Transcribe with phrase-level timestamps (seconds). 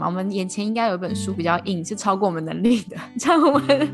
[0.00, 3.92] 嘛，我们眼前应该有一本书比较硬，是超过我们能力的， 这样我们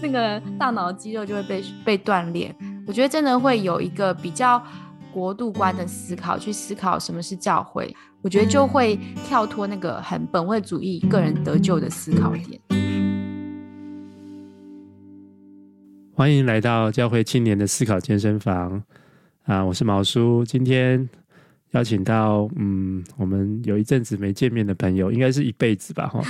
[0.00, 2.54] 那个大脑肌肉就会被被锻炼。
[2.86, 4.62] 我觉得真的会有一个比较
[5.12, 12.60] 国度观的思考，去思考什么是教会，我觉得就会跳脱那个很本位主义、个人得救的思考点。
[16.14, 18.82] 欢迎来到教会青年的思考健身房
[19.44, 19.64] 啊！
[19.64, 21.08] 我是毛叔，今天。
[21.72, 26.22] 邀请到嗯，我们有一阵子没见面的朋友，应该是一辈子吧，哈。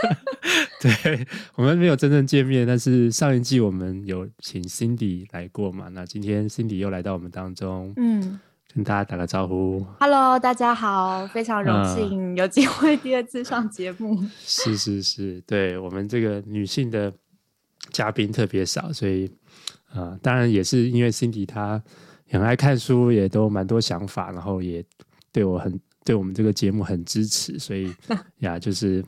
[0.78, 5.88] 对，我们没有真正见面，但是上一季我们有请 Cindy 来过嘛？
[5.88, 8.38] 那今天 Cindy 又来到我们当中，嗯，
[8.74, 9.86] 跟大家打个招呼。
[10.00, 14.18] Hello，大家好，非常荣幸有机会第二次上节目。
[14.20, 17.10] 嗯、是是是，对我们这个女性的
[17.90, 19.26] 嘉宾特别少，所以
[19.86, 21.82] 啊、呃，当然也是因为 Cindy 她。
[22.32, 24.82] 很爱看书，也都蛮多想法，然后也
[25.30, 27.94] 对我很对我们这个节目很支持，所以
[28.38, 29.04] 呀，就是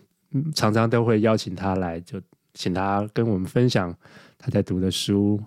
[0.54, 2.20] 常常都会邀请他来，就
[2.52, 3.92] 请他跟我们分享
[4.38, 5.42] 他在读的书。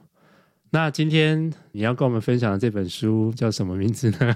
[0.72, 4.36] 那今天你要跟我们分享的这本书叫什么名字呢？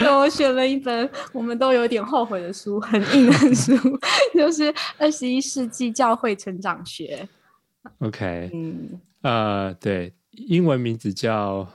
[0.18, 3.76] 我选了一本我们都有点后悔的书，很硬的书，
[4.34, 7.28] 就是《二十一世纪教会成长学》。
[8.06, 11.68] OK，嗯，呃，对，英文名字叫。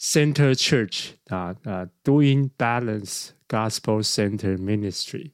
[0.00, 5.32] Center Church 啊啊，Doing Balance Gospel Center Ministry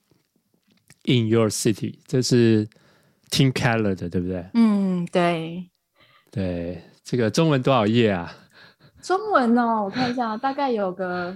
[1.05, 2.67] in Your City，这是
[3.31, 4.45] Tim Keller 的，对不对？
[4.55, 5.71] 嗯，对。
[6.33, 8.37] 对，这个中文多少页啊？
[9.01, 11.35] 中文哦，我看一下，大概有个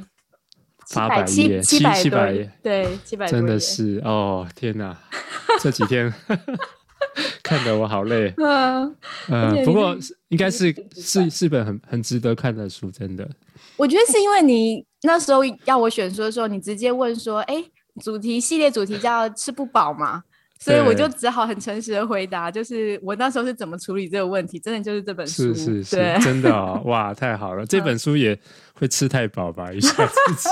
[0.92, 3.26] 八百页，七七百页，对，七百。
[3.26, 4.98] 真的是哦，天哪！
[5.60, 6.12] 这几天。
[7.50, 8.32] 看得我好累。
[8.36, 8.96] 嗯
[9.28, 9.96] 嗯，不过
[10.28, 13.28] 应该是是是本很很值得看的书，真的。
[13.76, 17.70] 我觉得是因为你那时候要我选书的时候，你直接问说：“哎、欸，
[18.00, 20.22] 主题系列主题叫吃不饱嘛？”
[20.62, 28.38] 所以我就只好很诚实的回答，就是我那时候是怎么处理这个问题，真的就是这本书，是是是，真的哦， 哇，太好了，这本书也
[28.75, 29.72] 会吃太饱吧？
[29.72, 30.50] 一下子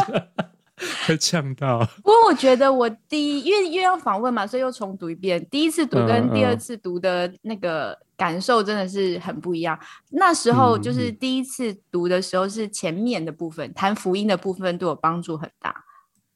[1.06, 1.78] 会呛到。
[2.02, 5.44] 不过我觉得我第一，因为因为要访问嘛，所以又重读一遍。
[5.50, 9.76] 第一次读跟第二次读的那个感受真的是很不一样。
[9.76, 15.84] 嗯嗯，那时候就是第一次读的时候，是前面的部分，谈福音的部分对我帮助很大。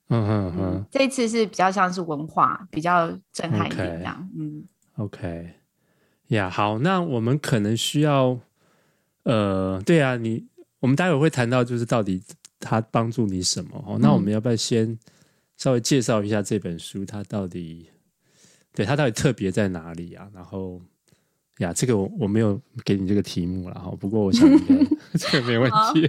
[0.09, 0.85] 嗯嗯嗯。
[0.91, 4.29] 这一次是比较像是文化，比较震撼一点这样。
[4.35, 4.39] Okay.
[4.39, 4.65] 嗯。
[4.97, 5.55] OK。
[6.29, 8.39] 呀，好，那我们可能需要，
[9.25, 10.47] 呃，对啊，你
[10.81, 12.23] 我们待会会谈到，就是到底。
[12.63, 13.85] 他帮助你什么？
[13.87, 14.97] 哦，那我们要不要先
[15.57, 17.05] 稍微介绍一下这本书？
[17.05, 17.91] 它到底
[18.73, 20.29] 对它到底特别在哪里啊？
[20.33, 20.81] 然后
[21.59, 23.93] 呀，这个我我没有给你这个题目了哈。
[24.01, 24.49] 不过我想
[25.19, 26.09] 这个没问题。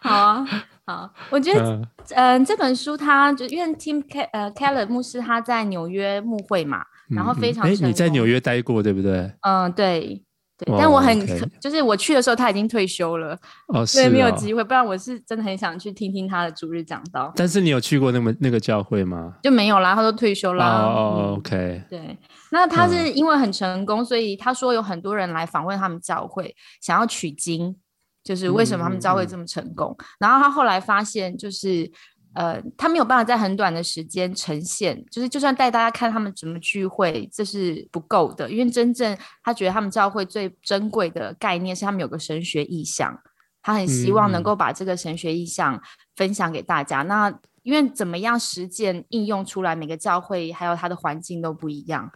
[0.00, 0.46] 好，好啊，
[0.84, 1.14] 好。
[1.30, 1.74] 我觉得，
[2.10, 9.32] 嗯、呃，这本书它就因为 Tim Ke 呃 Keller 牧师他在纽约牧会嘛，然后非常哎、嗯，你在纽约待过对不对？
[9.40, 10.22] 嗯，对。
[10.58, 11.42] 对，但我很、oh.
[11.60, 14.64] 就是我去的时候他已经退休了，哦， 所以没有机会。
[14.64, 17.30] 不然我是真的很想去听听他的主日讲道。
[17.36, 19.34] 但是你有去过那么那个教会吗？
[19.42, 20.66] 就没有啦，他都退休啦。
[20.66, 21.82] 哦、oh, oh, OK。
[21.90, 22.18] 对，
[22.50, 27.76] 那他是因为很成功，所以他说有很多人来访问他们教会，想要取经，
[28.24, 29.94] 就是为什么他们教会这么成功。
[29.98, 31.90] 嗯、然后他后来发现，就是。
[32.36, 43.18] 呃，他没有办法在很短的时间呈现，就是就算带大家看他们怎么聚会，这是不够的，因为真正他觉得他们教会最珍贵的概念是他们有个神学意向，
[43.62, 45.80] 他很希望能够把这个神学意向
[46.14, 47.02] 分享给大家。
[47.02, 52.10] 嗯、那因为怎么样实践应用出来，每个教会还有它的环境都不一样，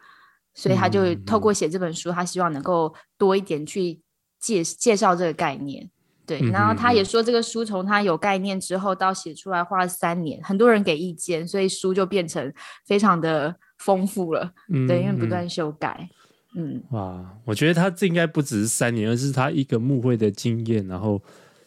[0.54, 4.00] 所以他就透过写这本书，他希望能够多一点去
[4.38, 5.90] 介介绍这个概念。
[6.30, 12.52] 对，然后他也说，这个书从他有概念之后到写出来花了三年，很多人给意见，所以书就变成
[12.86, 14.52] 非常的丰富了。
[14.68, 16.08] 嗯、对，因为不断修改。
[16.54, 21.20] 嗯，哇，我觉得他这应该不只是三年，而是他一个幕会的经验，然后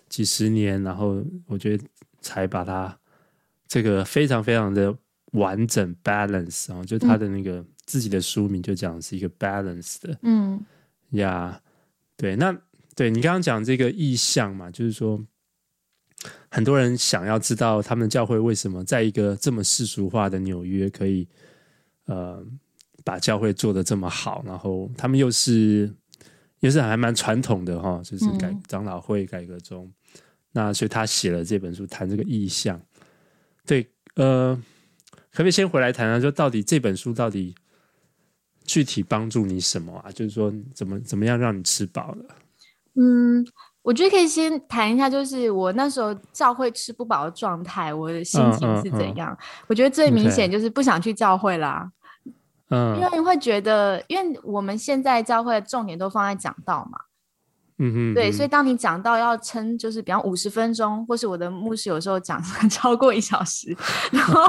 [0.07, 1.83] 几十年，然后我觉得
[2.21, 2.97] 才把它
[3.67, 4.95] 这个非常非常的
[5.33, 10.17] 完整 balance，然后就他的那个自己的书名就讲是一个 balance 的。
[10.21, 10.65] 嗯，
[11.09, 11.59] 呀，
[12.15, 12.57] 对，那。
[12.95, 15.19] 对，你刚刚讲这个意向嘛，就是说
[16.49, 21.27] 很多人想要知道他们教会为什么在一个这么世俗化的纽约可以
[22.05, 22.45] 呃
[23.03, 25.91] 把教会做得这么好，然后他们又是
[26.59, 32.79] 又是还蛮传统的哈，就是改长老会改革中，嗯、那所以他写了这本书谈这个意向。
[33.65, 33.85] 对，
[34.15, 34.55] 呃，
[35.31, 37.55] 可不可以先回来谈谈，就到底这本书到底
[38.63, 40.11] 具体帮助你什么啊？
[40.11, 42.25] 就是说怎么怎么样让你吃饱了？
[42.95, 43.45] 嗯，
[43.81, 49.31] 我觉得可以先谈一下，就是我那时候教会吃不饱的状态，我的心情是怎样？
[49.31, 51.89] 嗯嗯嗯、我觉得最明显就是不想去教会啦。
[52.69, 56.99] 嗯，因为你会觉得，因为我们现在教会的重点都放在讲道嘛。
[57.79, 63.75] 嗯哼，对，所以当你讲到要撑，就是比方五十分钟，或是我的牧师有时候讲 超过一小时，
[64.11, 64.43] 然后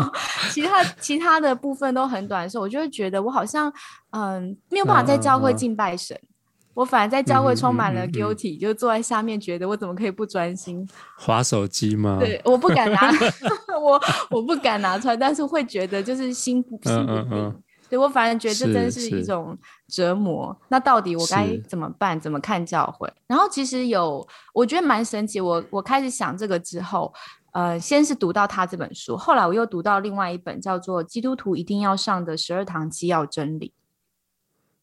[0.51, 3.73] 其他其他的部分都很短的时候，我就会觉得我好像
[4.11, 6.15] 嗯没有办法在教会敬拜神。
[6.15, 6.29] 嗯
[6.75, 10.87] 我反而在教会充满了 guilty，、嗯嗯嗯、就坐在下面觉得我怎么可以不专心？
[11.17, 12.19] 划手机吗？
[12.21, 13.11] 对，我不敢拿，
[13.81, 14.01] 我
[14.31, 17.07] 我不敢拿出来，但是会觉得就是心不心不平。
[17.07, 19.57] 嗯嗯嗯对，我反而觉得这真是一种
[19.89, 20.57] 折磨。
[20.69, 22.19] 那到底我该怎么办？
[22.19, 23.13] 怎么看教会？
[23.27, 25.41] 然后其实有，我觉得蛮神奇。
[25.41, 27.13] 我我开始想这个之后，
[27.53, 33.69] 呃，先是读到他这本书，后来我又读到另外一本叫做《基督徒一定要上的十二堂基要真理》。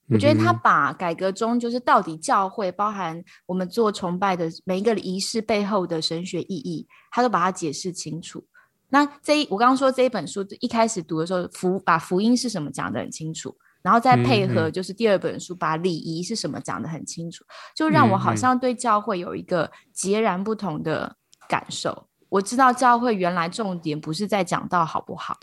[0.09, 8.45] 我觉得他把改革中就是到底教会包含我们做崇拜的每一个仪式背后的神学意义，他都把它解释清楚。
[8.89, 21.15] 那这一我刚刚说这一本书一开始读的时候，福把福音是什么讲得很清楚，然后再配合就是第二本书把礼仪是什么讲得很清楚，就让我好像对教会有一个截然不同的
[21.47, 22.07] 感受。
[22.27, 25.39] 我知道教会原来重点不是在讲道好不好，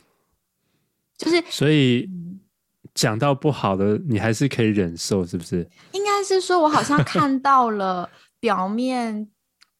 [1.16, 2.06] 就是所以。
[2.98, 5.58] 讲到不好的，你还是可以忍受，是不是？
[5.92, 8.10] 应该是说，我好像看到了
[8.40, 9.28] 表面，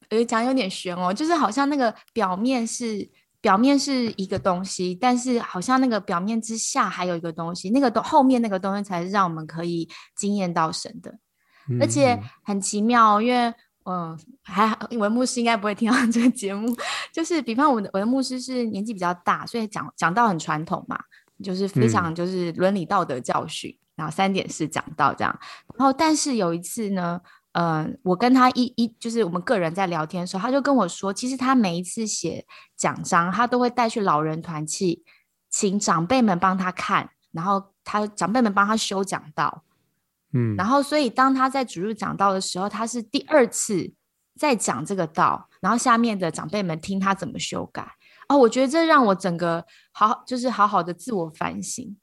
[0.09, 3.11] 呃，讲有点悬哦，就是好像那个表面是
[3.41, 11.11] 表面是一个东西，但是好像那个表面之下还有一个东西，那个东后面那个东西才是让我们可以惊艳到神的，
[11.69, 16.69] 嗯、而且很奇妙，因为嗯、呃，还好，我的牧师应该不会听到这个节目，
[17.12, 21.00] 就是比方我的我的牧师是年纪比较大，所以讲讲到很传统嘛。
[21.43, 25.38] 就是非常就是伦理道德教训，嗯、然后三点式讲到这样，
[25.76, 27.20] 然后但是有一次呢，
[27.52, 32.44] 呃，我跟他一一就是我们个人在聊天的时候，他就跟我说，其实他每一次写
[32.76, 35.05] 奖章，他都会带去老人团契，
[35.49, 39.62] 请长辈们帮他看，然后他长辈们帮他修讲道，
[40.32, 43.93] 嗯，然后所以当他在主日讲道的时候，他是第二次
[44.37, 47.98] 在讲这个道，然后下面的长辈们听他怎么修改。
[48.29, 51.97] 哦，我觉得这让我整个好，就是好好的自我反省。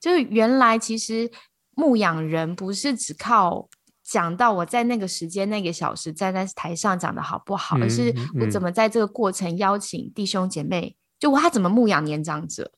[0.00, 1.30] 就是原来其实
[1.76, 3.68] 牧养人不是只靠
[4.02, 12.70] 讲到我在那个时间那个小时站在台上讲的好不好，嗯、而是我怎么在这个过程邀请弟兄姐妹，嗯、就他怎么牧养年长者，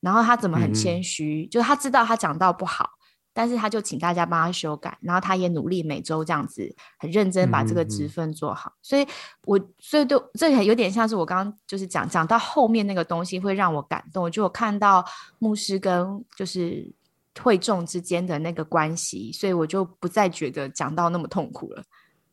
[0.00, 2.97] 然后他怎么很谦虚，嗯、就他知道他讲到不好。
[3.38, 8.68] 但是他就请大家帮他修改，然后他也努力每周这样子很认真把这个职分做好。
[8.70, 9.06] 嗯嗯、所以
[9.44, 15.04] 我所以对这有点像是我刚刚就是讲讲到后面那个东西会让我感动，就我看到
[15.38, 16.92] 牧师跟就是
[17.40, 21.84] 会众之间的那个关系，所以我就不再觉得讲到那么痛苦了，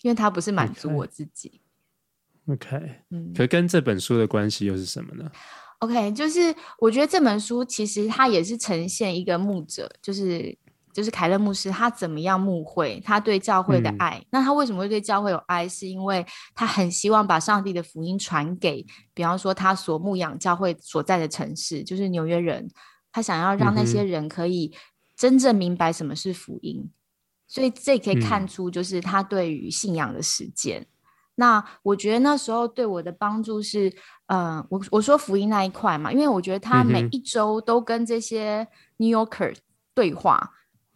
[0.01, 1.61] 因为他不是满足我自己。
[2.47, 2.95] OK，, okay.
[3.11, 5.29] 嗯，可跟这本书的关系又是什么呢
[5.81, 10.57] ？OK，就是我觉得这本书其实它也是呈现一个牧者，就是。
[10.95, 13.01] 就是凯勒牧师，他怎么样牧会？
[13.03, 15.67] 他对教会的爱，嗯、那他为什么会对教会有爱？
[15.67, 18.81] 是因为他很希望把上帝的福音传给，
[19.13, 22.69] 比方说他所牧养教会所在的城市，就是纽约人。
[23.11, 24.73] 他想要让那些人可以
[25.17, 26.91] 真正明白什么是福音，嗯、
[27.45, 30.79] 所以这可以看出，就是他对于信仰的实践。
[30.79, 30.87] 嗯、
[31.35, 33.93] 那我觉得那时候对我的帮助是，
[34.27, 38.65] 呃，我我说福音那一块嘛，因为我觉得他每一周都跟这些
[38.95, 39.53] New Yorker
[39.93, 40.53] 对话。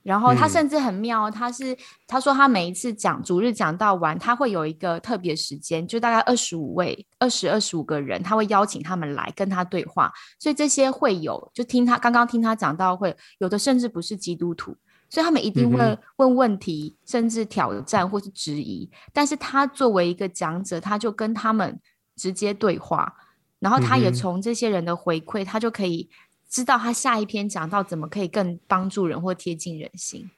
[0.09, 10.11] 然后他甚至很妙，他是他说他每一次讲主日讲到完，他会有一个特别时间，就大概二十五位、二十二十五个人，他会邀请他们来跟他对话。
[10.39, 14.75] 所以这些会有就听他刚刚听他讲到会有的甚至不是基督徒，
[15.11, 18.89] 所以他们一定会问问题，甚至挑战或是质疑。
[19.13, 21.79] 但是他作为一个讲者，他就跟他们
[22.15, 23.13] 直接对话，
[23.59, 26.09] 然后他也从这些人的回馈，他就可以。
[26.49, 30.31] 知道他下一篇讲到怎么可以更帮助人或贴近人心，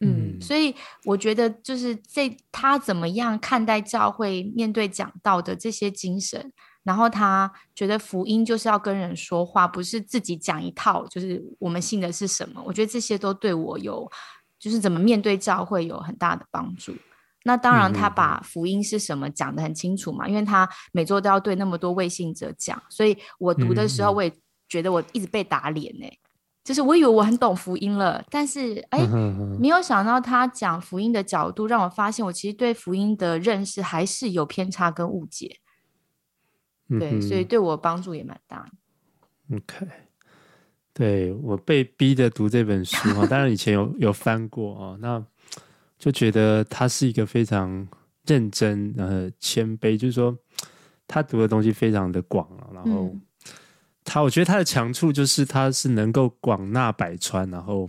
[0.00, 0.74] 嗯，嗯，所以
[1.04, 6.50] 我觉得就是这他怎么样看待教会面对讲道的这些精神，
[6.84, 12.62] 然后他觉得福音就是要跟人说话，不是自己讲一套，就是我们信的是什么？
[12.64, 14.10] 我觉得这些都对我有，
[14.58, 16.96] 就是怎么面对教会有很大的帮助。
[17.44, 24.32] 那当然，他把福音是什么讲得很清楚嘛，因为他每周都要对那么多未信者讲，所以我读的时候我也。
[24.72, 26.18] 觉得我一直被打脸呢、欸，
[26.64, 29.06] 就是我以为我很懂福音了，但是哎，
[29.60, 35.58] 没有想到他讲福音的角度，让我发现我其实对福音的认识还是有偏差跟误解。
[36.88, 38.66] 对，嗯、所以对我帮助也蛮大。
[39.52, 39.86] OK，
[40.94, 45.22] 对我被逼的读这本书啊， 当然以前有有翻过啊，那
[45.98, 47.86] 就觉得他是一个非常
[48.26, 50.34] 认真呃谦卑，就是说
[51.06, 53.14] 他读的东西非常的广啊，然后
[54.04, 57.88] 他我觉得他的强处就是他是能够广纳百川，然后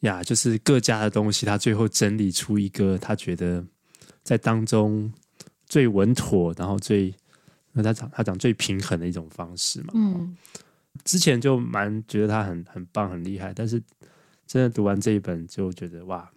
[0.00, 3.64] 呀就是各家的东西，他最后整理出一个他觉得
[4.22, 5.12] 在当中
[5.66, 7.14] 最稳妥，然后最
[7.72, 9.92] 那他讲他讲最平衡的一种方式嘛。
[9.94, 10.36] 嗯，
[11.04, 13.82] 之前就蛮觉得他很很棒很厉害，但是
[14.46, 16.30] 真的读完这一本就觉得哇。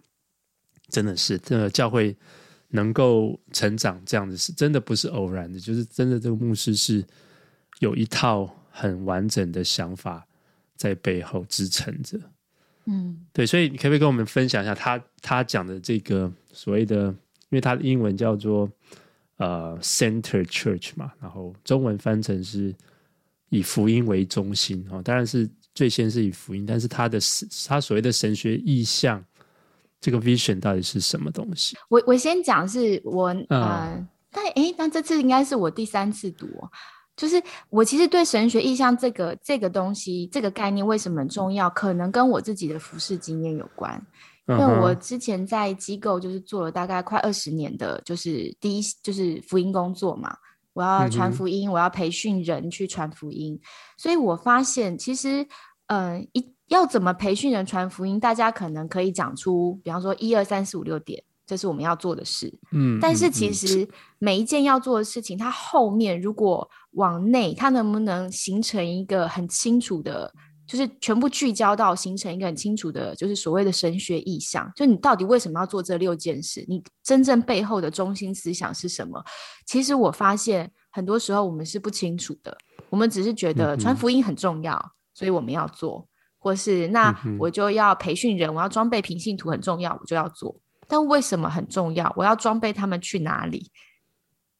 [0.90, 2.16] 真的是，这个教会
[2.68, 7.04] 能够成长这样子是真的不是偶然的，就是真的这个牧师是
[7.80, 10.26] 有一套很完整的想法
[10.76, 12.18] 在背后支撑着。
[12.86, 17.16] 嗯，对，所以你可不可以跟我们分享一下他他讲的这个所谓的，因
[17.50, 18.70] 为他的英文叫做
[19.36, 22.74] 呃 Center Church 嘛，然后中文翻成是
[23.48, 27.18] 以福音为中心哦，当然是最先是以福音，但是他的
[27.66, 29.24] 他所谓的神学意向。
[30.00, 31.76] 这个 vision 到底是什么东西？
[31.88, 36.46] 我我先讲是我呃，但诶，那这次应该是我第三次读，
[37.18, 41.68] 就是我其实对神学意向这个这个东西这个概念为什么很重要？
[41.68, 44.00] 可能跟我自己的服饰经验有关，
[44.46, 50.34] 因为我之前在机构就是做了大概快二十年的，就是第一就是福音工作嘛，
[50.72, 53.60] 我要传福音，我要培训人去传福音，
[53.98, 55.42] 所以我发现其实
[55.88, 56.54] 嗯、呃、一。
[56.68, 58.20] 要怎么培训人传福音？
[58.20, 62.52] 大家可能可以讲出，比方说一二三四五六点，这是我们要做的事。
[62.72, 63.88] 嗯，但是其实
[64.18, 70.30] 每一件要做的事情，它后面如果往内，它能不能形成一个很清楚的，
[70.66, 76.62] 就是全部聚焦到形成一个很清楚的，就是所谓的神学意向，就你到底为什么要做这六件事？
[76.68, 79.24] 你真正背后的中心思想是什么？
[79.66, 82.54] 其实我发现很多时候我们是不清楚的，
[82.90, 84.78] 我们只是觉得传福音很重要，
[85.14, 86.06] 所以我们要做。
[86.40, 90.54] 或是那我就要培训人，我要装备平信徒很重要，我就要做。
[90.88, 92.12] 但为什么很重要？
[92.16, 93.70] 我要装备他们去哪里？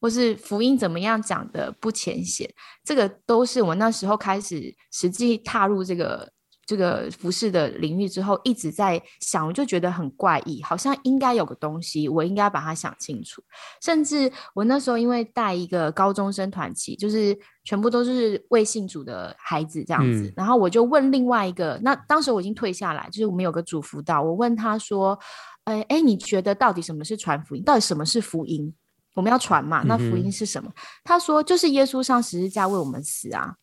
[0.00, 2.48] 或是福音怎么样讲的不浅显？
[2.84, 6.30] 这个都是我那时候开始实际踏入这个。
[6.68, 13.42] 这个服饰的领域之后，一直在想，我就觉得很怪异，好像应该有个东西，我应该把它想清楚。
[13.80, 25.18] 甚至我那时候因为带一个高中生团体，就是全部都是未信主的孩子这样子，嗯、然后我就问另外一个，那当时我已经退下来，就是我们有个主辅导，我问他说
[25.68, 27.62] ：“哎哎，你觉得到底什么是传福音？
[27.62, 28.72] 到底什么是福音？
[29.14, 29.82] 我们要传嘛？
[29.84, 33.54] 那福音是什么？”嗯、他说：“就是耶稣上十字架为我们死啊。”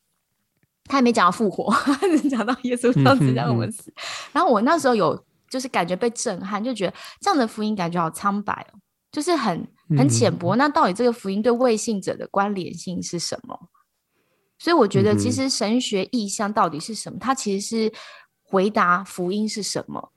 [0.87, 1.73] 他也没讲到复活，
[2.21, 3.89] 只讲到耶稣上十字架为我们死。
[3.89, 8.77] 嗯嗯、然后我那时候有就是感觉被震撼，就觉得这样的福音感觉好苍白哦，
[9.11, 10.55] 就是很很浅薄。
[10.55, 13.57] 嗯、那到底这个福音对未信者的关联性是什么？
[14.59, 17.17] 所以我觉得其实神学意象到底是什么？
[17.19, 17.93] 它其实是
[18.43, 20.11] 回答福音是什么。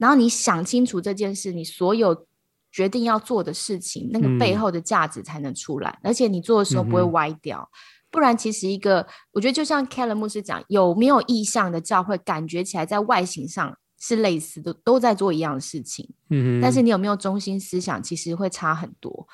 [0.00, 2.26] 然后你想清楚这件事，你所有
[2.72, 7.68] 决定要做的事情，那个背后的价值才能出来，嗯、而且你做的时候不会歪掉。
[8.10, 16.08] 不然，其实一个我觉得就像 Keller 牧师讲，有没有意向的教会，感觉起来在外形上是类似的，都在做一样的事情。
[16.30, 19.28] 嗯哼，但是你有没有中心思想，其实会差很多。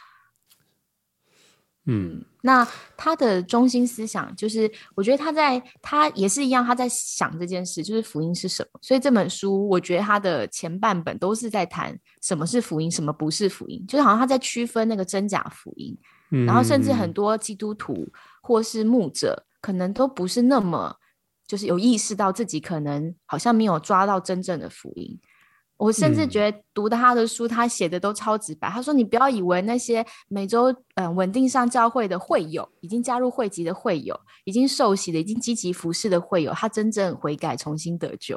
[1.87, 2.67] 嗯，那
[2.97, 8.79] 他的中心思想就是，我觉得他在他也是一样，他在想这件事，就是福音是什么。
[8.83, 15.97] 所以这本书，我觉得他的前半本都是在谈什么是福音，什么不是福音，就是好像他在区分那个真假福音。
[16.33, 18.07] 嗯，然后甚至很多基督徒。
[18.43, 20.95] 或是牧者可能都不是那么，
[21.49, 25.19] 就是有意识到自己可能好像没有抓到真正的福音。
[25.77, 28.69] 我甚至觉得读的他的书，他写的都超直白。
[28.69, 38.37] 他说：“你不要以为那些每周嗯稳定上教会的会友，已经加入会籍的会友，已经受洗的，已经积极服侍的会友，他真正悔改重新得救。”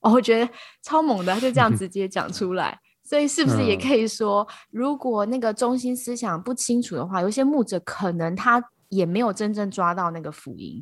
[0.00, 2.78] 哦，我觉得超猛的，他就这样直接讲出来。
[3.02, 8.62] 所以是不是也可以说，如果那个中心思想不清楚的话，有些牧者可能他。
[8.90, 10.80] 也没有真正抓到那个福音，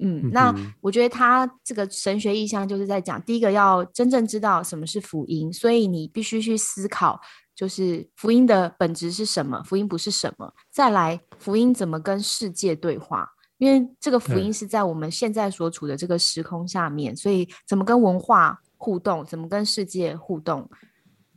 [0.00, 7.20] 嗯，那我觉得他这个神学意向就是在讲，第一个要真正知道什么是福音，所以你必须去思考，
[7.54, 20.68] 就是福音的本质是什么，福音不是什么，再来福音怎么跟世界对话，因为这个福音是在我们现在所处的这个时空下面，所以怎么跟文化互动，怎么跟世界互动，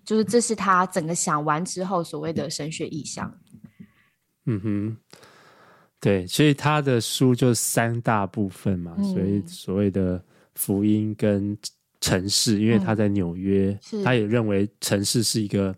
[0.03, 3.33] 就是这是他整个想完之后所谓的神学意向。
[4.45, 4.97] 嗯哼。
[5.99, 10.23] 对，所以他的书就三大部分嘛，嗯、所以所谓的
[10.55, 11.57] 福音跟
[11.99, 15.75] 城市，因为他在纽约，嗯、他也认为城市是一个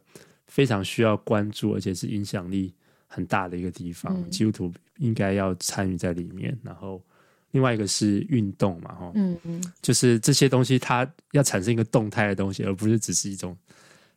[0.47, 2.73] 非常需要关注，而且是影响力
[3.07, 6.55] 很大的一个地方，嗯、基督徒应该要参与在里面。
[6.63, 7.01] 然后
[7.49, 9.35] 另外一个是运动嘛，哈，嗯。
[9.43, 13.57] 嗯，就是这些东西它要产生一个动态的东西，而不是只是一种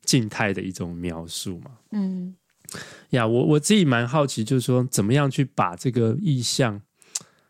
[0.03, 2.37] 静态的一种描述嘛，嗯，
[3.11, 6.75] 呀，我我自己蛮好奇，就是说怎么样去把这个意象，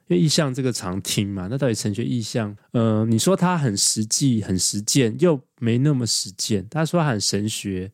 [0.07, 7.91] 因为意象这个常听嘛，那到底神学意象，呃，你说它很实际、很实践，又没那么实践，他说他很神学。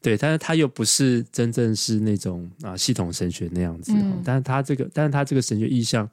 [0.00, 6.06] 对，但是他又不是真正是那种啊系统神学那样子，嗯、但是他这个，但是他这个神学意象，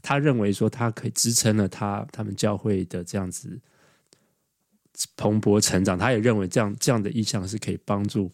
[0.00, 3.58] 他认为说他可以支撑了他他们教会的这样子
[5.16, 8.30] 蓬勃成长，他也认为这样这样的意象是可以帮助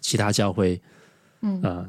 [0.00, 0.80] 其他教会
[1.40, 1.88] 嗯呃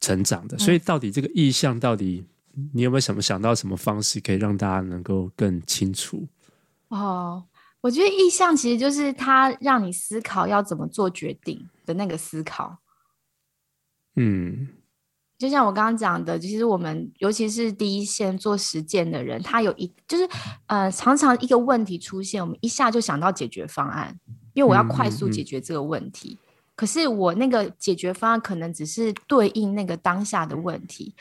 [0.00, 2.24] 成长的，所以到底这个意向到底
[2.72, 6.26] 你有没有什么想到什么方式可以让大家能够更清楚？
[6.88, 7.44] 哦。
[7.82, 12.78] 我觉得意向其实就是他让你思考要怎么做决定的那个思考。
[14.16, 14.66] 嗯，
[15.38, 20.28] 就像我刚刚讲的，其实我们尤其是第一线做实践的人，他有一就是
[20.66, 24.18] 呃，常常一个问题出现，我们一下就想到解决方案，
[24.54, 26.30] 因为我要快速解决这个问题。
[26.30, 26.45] 嗯嗯嗯。
[26.76, 31.14] 可是我那个解决方案可能只是对应那个当下的问题，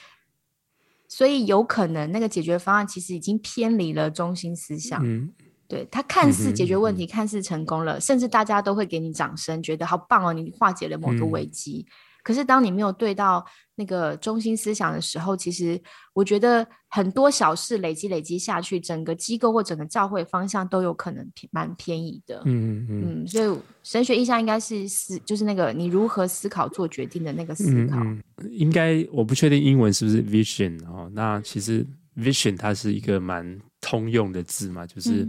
[1.07, 5.01] 所以有可能那个解决方案其实已经偏离了中心思想。
[5.03, 5.33] 嗯。
[5.67, 11.87] 对，他看似解决问题，嗯、看似成功了，甚至大家都会给你掌声，觉得好棒哦，你化解了某个危机。
[11.89, 11.91] 嗯、
[12.25, 15.79] 可是当你没有对到那个中心思想的时候，其实
[16.13, 22.41] 我觉得很多小事累积累积下去，整个机构或整个教会方向都有可能偏蛮偏移的。
[22.45, 27.97] 嗯嗯嗯，所以神学意向应该是思，就是那个你如何思考做决定的那个思考。
[27.99, 31.85] 嗯嗯、应该我不确定英文是不是 vision 哦，那其实
[32.17, 33.57] vision 它是一个蛮。
[33.87, 35.27] 通用的字嘛，就是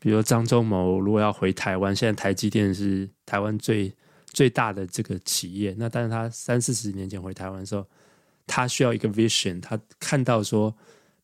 [0.00, 3.94] 比如张忠谋如果要回台湾，现在台积电是台湾最
[4.38, 7.84] 最大的这个企业，那但是他三四十年前回台湾的时候，
[8.46, 10.72] 他需要一个 vision，他看到说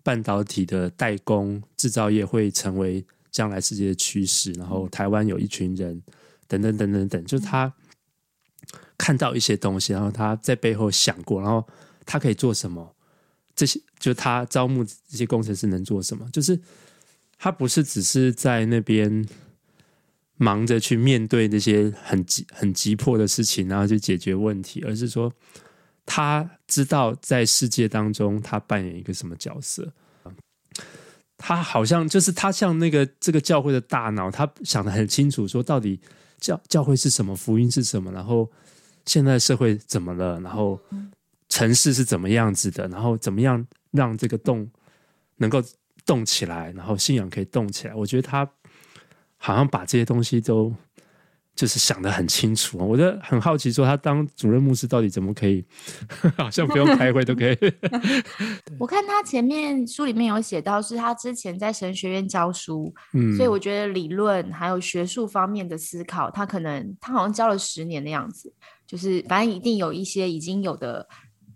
[0.02, 6.02] 半导体的代工制造业会成为将来世界的趋势，然后台湾有一群人
[6.48, 7.72] 等等等等等，就是他
[8.98, 11.64] 看到一些东西，然后他在背后想过，然后
[12.04, 12.96] 他可以做什么。
[13.54, 16.28] 这些就他招募这些工程师能做什么？
[16.32, 16.60] 就是
[17.38, 19.24] 他不是只是在那边
[20.36, 25.32] 忙着去面对那些很急、很急迫的事情，然后去解决问题，而是说
[26.06, 29.92] 他知道在世界当中他扮演一个什么角色。
[31.36, 36.00] 他好像就是他像那个这个教会的大脑，他想得很清楚，说到底
[36.38, 38.50] 教教会是什么，福音是什么，然后
[39.06, 40.80] 现在社会怎么了，然后。
[41.50, 42.88] 城市是怎么样子的？
[42.88, 44.68] 然后怎么样让这个动
[45.36, 45.62] 能够
[46.04, 46.72] 动起来？
[46.72, 47.94] 然后信仰可以动起来？
[47.94, 48.50] 我觉得他
[49.44, 50.72] 好像把这些东西都
[51.54, 52.78] 就是想得很清楚。
[52.78, 55.62] 我就很好奇，说他当主任牧师到底怎么可以，
[56.38, 57.58] 好像不用开会都可以。
[58.80, 68.50] 我看他前面书里面有写到，是他之前在神学院教书，嗯，所以我觉得理论还有学术方面的思考，他可能他好像教了十年的样子，
[68.86, 71.06] 就是反正一定有一些已经有的。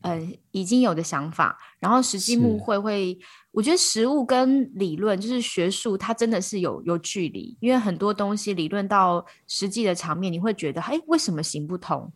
[0.02, 3.18] 嗯，已经有的想法，然后实际牧会会，是
[3.50, 12.12] 我觉得实物跟理论就是学术，它真的是有有距离，因为很多东西理论到实际的场面，你会觉得，哎，为什么行不通？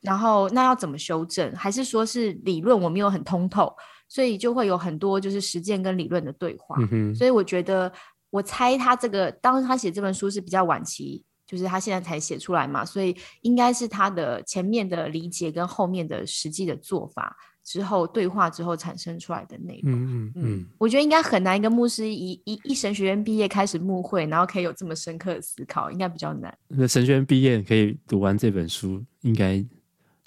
[0.00, 1.54] 然后那要怎么修正？
[1.54, 3.74] 还是说是理论我没有很通透，
[4.08, 6.76] 所以就会有很多就是实践跟理论的对话。
[6.90, 7.92] 嗯、所以我觉得，
[8.30, 11.24] 我猜他这个，当时他写这本书是比较晚期。
[11.46, 19.92] 就是他现在才写出来嘛，所以应该是他的前面的理解跟后面的实际的做法之后对话之后产生出来的内容。
[19.94, 26.56] 嗯嗯嗯，我觉得应该很难，一个牧师一一一神学院毕业开始牧会，然后可以有这么深刻的思考，应该比较难。
[26.68, 29.64] 那神学院毕业可以读完这本书，应该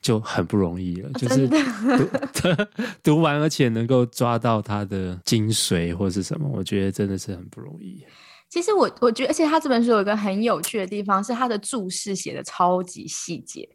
[0.02, 1.10] 就很不容易了。
[1.14, 2.64] 就是读
[3.16, 8.04] 读完，而且能够抓到它的精髓或是什么，我觉得真的是很不容易。
[8.50, 13.68] 其实我我觉得，而且他这本书有一个很有趣的地方，是他的注释写的超级细节，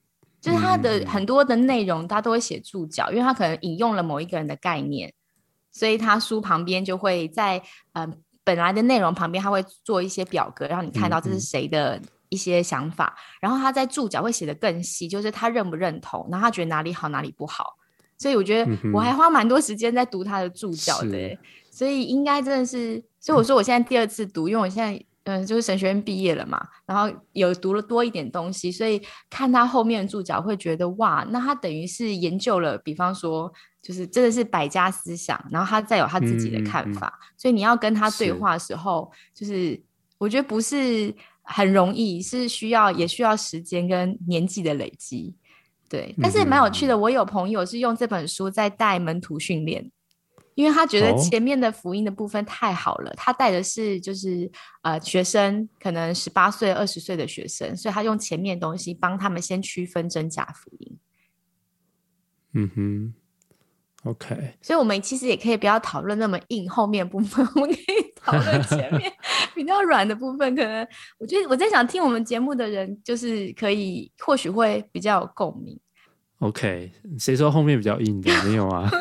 [0.43, 5.15] 就是他的很多的内容他都会写注脚，因为他可能引用了某一个人的概念，
[5.71, 7.59] 所以他书旁边就会在
[7.93, 17.77] 嗯、呃、本来的内容旁边，他会做一些表格，让你看到这是谁的一些想法，然后他在注脚会写的更细，就是他认不认同，然后他觉得哪里好哪里不好，
[18.19, 21.39] 所以我觉得我还花蛮多时间在读他的注脚的。
[21.71, 37.19] 所以应该真的是，所以我说我现在第二次读，因为我现在嗯就是神学院毕业了嘛，然后有读了多一点东西，所以看他后面的注脚会觉得哇，那他等于是研究了，比方说就是真的是百家思想，然后他再有他自己的看法，嗯。
[37.19, 39.83] 嗯、所以你要跟他对话的时候，是就是
[40.19, 45.35] 我觉得不是很容易，是需要也需要时间跟年纪的累积，
[45.89, 49.91] 对，但是蛮有趣的，我有朋友是用这本书在带门徒训练。
[50.55, 54.51] 因为他觉得前面的福音的部分太好了，哦、他带的是就是
[54.83, 60.99] 呃学生，可能十八岁、二十岁的学生，所以他用前面的东西帮他们先区分真假福音。
[62.53, 63.15] 嗯哼
[64.05, 64.55] ，OK。
[64.61, 69.11] 所以我们其实也可以不要讨论那么硬后面部分，我们可以讨论前面
[69.55, 70.55] 比较软的部分。
[70.55, 70.87] 可能
[71.19, 75.81] 我觉得我在想听我们节目的人，就是可以或许会比较有共鸣。
[76.43, 78.29] OK，谁说后面比较硬的？
[78.43, 78.91] 没有啊。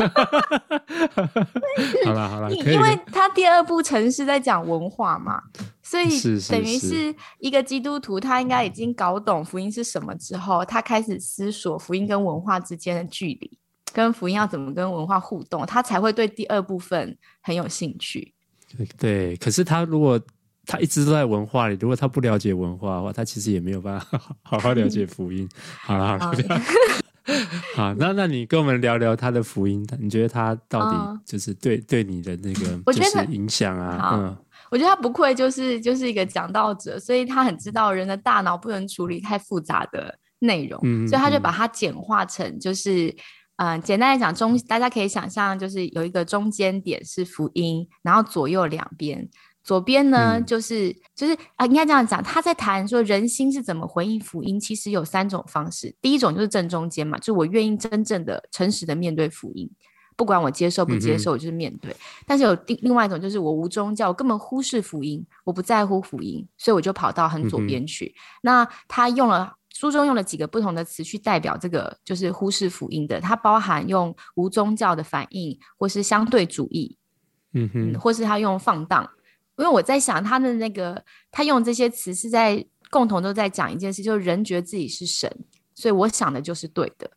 [2.05, 5.41] 好了好了，因为他第二部城市在讲文化嘛，
[5.81, 6.07] 所以
[6.47, 13.57] 等于是一个基督徒，他应该已经搞懂福音是什么之后，他开始思索福音跟文化之间的距离，
[13.91, 18.35] 跟福音要怎么跟文化互动，他才会对第二部分很有兴趣。
[18.99, 20.21] 对，可是他如果
[20.67, 25.49] 他一直都在文化里，如果他不了解文化的话，他其实也没有办法好好了解福音。
[25.81, 26.37] 好了好了。
[27.75, 34.11] 好，那那你跟我们聊聊他的福音，你觉得他到底就是对、嗯、对你的那个就是影响啊？
[34.13, 34.37] 嗯，
[34.71, 43.07] 我觉得他不愧就是就是一个讲道者，所以他很知道人的大脑不能处理太复杂的内容，嗯、所以他就把它简化成就是
[43.57, 49.29] 嗯、呃，简单来讲中，大家可以想象就是有一个中间点是福音，然后左右两边。
[49.63, 54.59] 左边呢，嗯、就是就是啊，应该这样讲，他在谈说人心是怎么回应福音。
[54.59, 59.69] 其实有三种方式，第一种就是正中间嘛，就是我愿意真正的、诚实的面对福音，
[60.15, 61.91] 不管我接受不接受，我就是面对。
[61.91, 61.95] 嗯、
[62.25, 68.05] 但是有另另外一种，就是我无宗教，我根本忽视福音，我不在乎福音，所以我就跑到很左边去。
[68.05, 73.21] 嗯、那他用了书中用了几个不同的词去代表这个，就是忽视福音的。
[73.21, 76.97] 它包含用无宗教的反应，或是相对主义，
[77.53, 79.07] 嗯哼，或是他用放荡。
[79.61, 85.31] 因为我在想他的那个，他用这些词是在共同都在讲一件事，就是人觉得自己是神，
[85.75, 87.09] 所以我想的就是对的。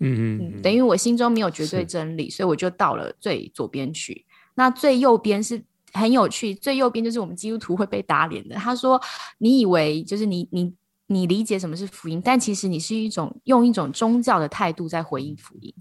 [0.00, 4.24] 嗯嗯，等于我心中没有绝对真理，所以我就到了最左边去。
[4.54, 5.60] 那最右边是
[5.92, 8.54] 很有趣，最右边就是我们基督徒会被打脸的。
[8.54, 9.00] 他说
[9.38, 10.72] ：“你以为就是你你
[11.06, 15.74] 你理解什么是福音，但其实你是一种用一种宗教的态度在回应福音，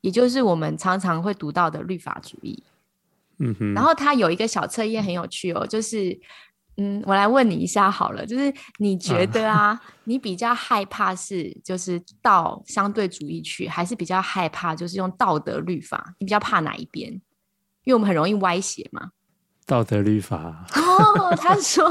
[0.00, 2.62] 也就是我们常常会读到的律法主义。”
[3.44, 6.16] 嗯哼，然后他有一个小测验很有趣哦，就是，
[6.76, 16.14] 嗯，我来问你一下好了，就是你觉得啊，啊你比较害怕是就是到相对主义去，还是比较害怕就是用道德律法？
[16.18, 17.12] 你比较怕哪一边？
[17.84, 19.10] 因为我们很容易歪斜嘛。
[19.66, 20.64] 道德律法。
[20.74, 21.90] 哦，他说，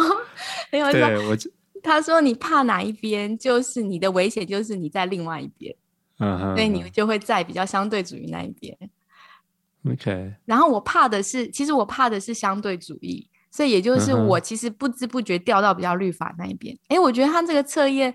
[0.72, 1.36] 没有，对我，
[1.84, 5.76] 他说你怕哪一边，就是你的危险就是你在另外一边，
[6.20, 8.78] 嗯哼，所以你就会在比较相对主义那一边。
[9.90, 16.78] OK，然后我怕的是，其实我怕的是相对主义，所以也就是我其实不知不觉掉到比较律法那一边。
[16.88, 18.14] 哎、uh huh.，我觉得他这个测验，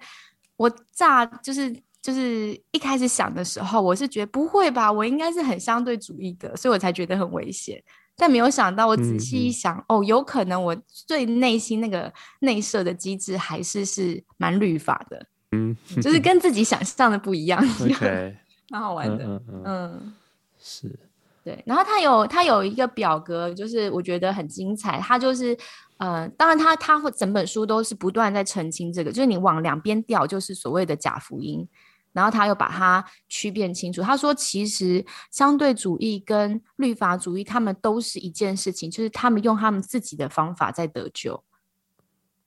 [0.57, 7.83] 我乍就是就是一开始想的时候，我是觉得不会吧，我应该是很相对主义的，所以我才觉得很危险。
[8.19, 9.99] 但没有想到，我仔细一想，uh.
[9.99, 16.03] 哦，有可能我最内心那个内设的机制还是是蛮律法的，嗯、uh，huh.
[16.03, 18.37] 就是跟自己想象的不一样，OK，
[18.71, 19.63] 蛮好玩的，uh huh.
[19.65, 20.15] 嗯，
[20.59, 20.99] 是。
[21.47, 24.99] 对，然后他有他有一个表格，就是我觉得很精彩。
[24.99, 25.57] 他就是，
[25.99, 31.65] 呃，当然他他会整本书都是不断在澄清这个，就是你往两边调，就是所谓的假福音。
[32.13, 34.03] 然后他又把它区辨清楚。
[34.03, 41.45] 他说，其实相对主义跟律法主义，他们都是一件事情，就是他们用他们自己的方法在得救。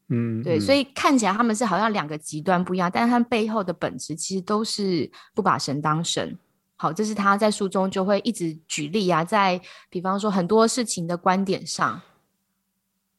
[0.09, 6.37] 嗯，对，所以看起来他们是好像两个极端不一样，但是他们背后的本质其实都是不把神当神。
[6.81, 12.01] 好，这是他在书中就会一直举例啊，在比方说很多事情的观点上，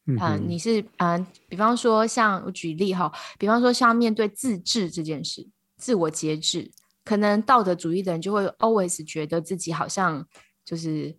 [0.07, 5.47] 嗯、呃，你是嗯、呃，比方说像我举例哈，比方说像面对自制这件事，
[5.77, 6.71] 自我节制，
[7.05, 10.25] 可能道德主义的人就会 always 觉得自己好像
[10.65, 11.15] 就是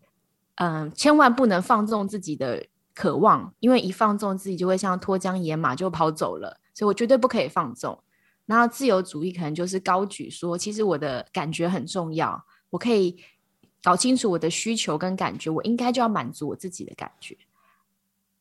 [0.57, 7.97] 嗯、呃，千万不能放纵自己的渴望，因为一放纵自己就会像脱缰野马就跑走了，所以我绝对不可以放纵。
[8.47, 13.17] 然后自由主义可能就是高举说，其实我的感觉很重要，我可以
[13.83, 17.37] 搞清楚我的需求跟感觉，我应该就要满足我自己的感觉。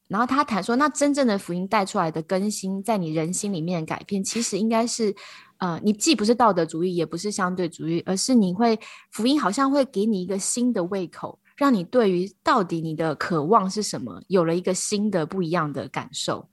[0.08, 5.16] 然后他谈说，那真正的福音带出来的更新，在你人心里面的改变，其实应该是，
[5.60, 8.78] 呃，你既不是道德主义，也不是相对主义，而是你会
[9.12, 16.50] 福音好像会给你一个新的胃口，让你对于到底你的渴望是什么，有了一个新的不一样的感受，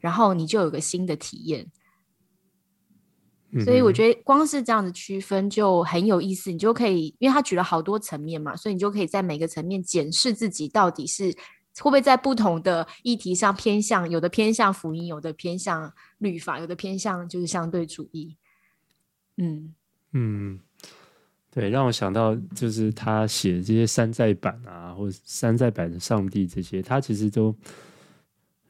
[0.00, 1.66] 然后你就有个新的体验。
[3.64, 11.32] 所以我觉得光是这样的区分就很有意思，你就可以，因为他举了好多层面嘛，所以你就可以在每个层面检视自己到底是
[11.80, 18.36] 会不会在不同的议题上偏向，有的偏向福音，有的偏向律法，有的偏向就是相对主义。
[19.36, 19.74] 嗯
[20.12, 20.58] 嗯，
[21.50, 27.54] 对，让我想到就是他写的这些山寨版啊，或者山寨版的上帝这些，他其实都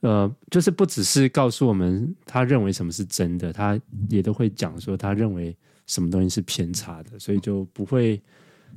[0.01, 5.57] 呃，就是不只是告诉我们他认为什么是真的，他也都会讲说他认为
[5.87, 8.23] 什么东西是偏差的，所以就不会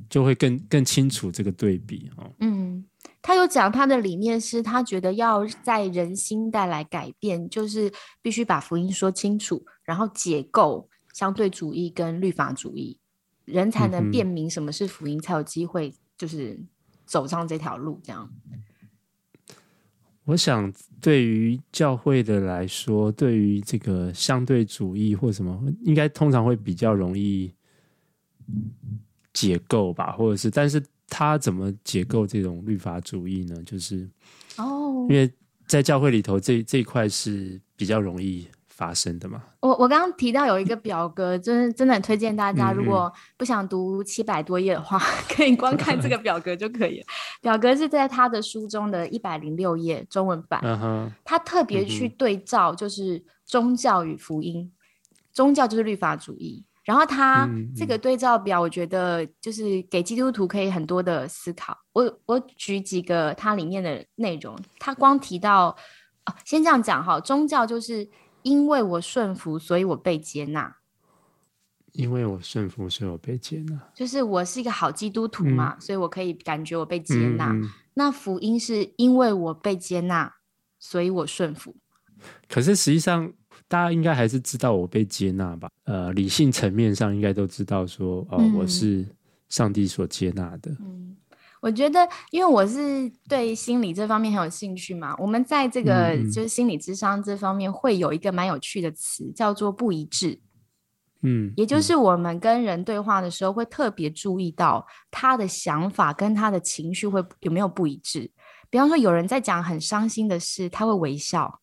[0.08, 2.30] 就会更更清楚这个对比哦。
[2.40, 2.84] 嗯，
[3.20, 12.98] 他有讲他的理念是他觉得要在人心带来改变，就是必须把福音说清楚，然后解构相对主义跟律法主义。
[13.44, 16.58] 人才能辨明什么是福音，嗯、才有机会就是
[17.04, 18.00] 走上这条路。
[18.02, 18.30] 这样，
[20.24, 27.52] 我想对于教会的来说，对于这个相对主义或什么，应该通常会比较容易
[29.32, 33.60] 解构吧，或者是，但是他怎么解构这种律法主义呢？
[33.64, 34.08] 就是
[34.58, 35.30] 哦，因为
[35.66, 38.46] 在教会里头这，这这一块是比较容易。
[38.74, 39.42] 发生的吗？
[39.60, 47.06] 我我刚刚提到有一个表格，就是真的很推荐大家，如果不想读七百多页的话， 可以光看这个表格就可以了。
[47.40, 50.60] 表格是在他的书中的一百零六页中文版，
[51.22, 54.72] 他特别去对照，就是宗教与福音，
[55.32, 56.64] 宗教就是律法主义。
[56.82, 61.78] 然后他这个对照表，我觉得就是给基督徒可以很多的思考。
[61.92, 65.76] 我我举几个它里面的内容，他光提到，
[66.44, 68.08] 先这样讲哈，宗教就是。
[68.42, 70.76] 因为我顺服，所以我被接纳。
[71.92, 73.78] 因为我顺服，所以我被接纳。
[73.94, 77.50] 就是我是一个好基督徒嘛，嗯、所以我可以感觉我被接纳。
[77.52, 80.34] 嗯嗯、那福音是因为我被接纳，
[80.78, 81.76] 所以我顺服。
[82.48, 83.30] 可是实际上，
[83.68, 85.68] 大家应该还是知道我被接纳吧？
[85.84, 89.06] 呃，理性层面上应该都知道说，哦，嗯、我是
[89.50, 90.70] 上帝所接纳的。
[90.80, 91.14] 嗯
[91.62, 100.40] 我觉得，因为我是对心理这方面很有兴趣嘛，我们在这个就是心理智商这方面会有一个蛮有趣的词，叫做不一致。
[101.20, 108.28] 嗯，也就是我们跟人对话的时候，会特别注意到他的想法跟他的情绪会有没有不一致。
[108.68, 111.60] 比方说，有人在讲很伤心的事，他会微笑，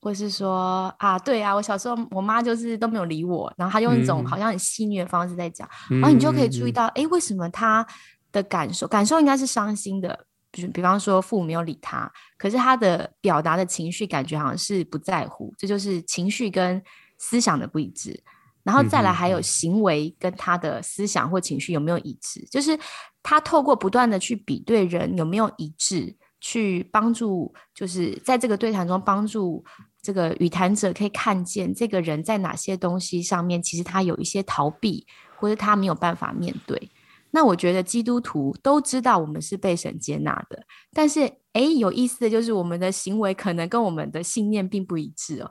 [0.00, 7.86] 或是说啊，对啊，我小时候我妈就是都没有理我，然后他用一种好像很戏谑的方式在讲，然后你就可以注意到，哎，为什么他
[8.34, 16.82] 的感受，感受应该是伤心的，比比方说父母没有理他，可是他的表达的情绪感觉好像是不在乎，这就是情绪跟
[17.16, 18.20] 思想的不一致。
[18.64, 22.78] 然后再来还有行为跟他的思想或情绪有没有一致，就是
[23.22, 29.62] 他透过不断的去比对人有没有一致，去帮助，就是在这个对谈中帮助
[30.00, 36.90] 这个语谈者可以看见这个人在哪些东西上面，其实他有一些逃避，或者他没有办法面对。
[37.34, 45.50] 那我觉得基督徒都知道我们是被神接纳的，但是诶，有意思的就是我们的行为可能跟我们的信念并不一致哦。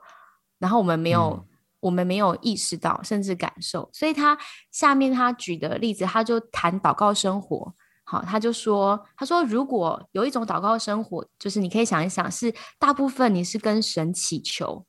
[0.59, 1.45] 然后我们没有，嗯、
[1.81, 3.89] 我们没有意识到，甚至感受。
[3.91, 4.37] 所以他
[4.71, 7.73] 下面他举的例子，他就谈祷告生活。
[8.05, 14.85] 好，他就说，他说如果有一种祷告生活，就是你可以想一想，是大部分你是跟神祈求，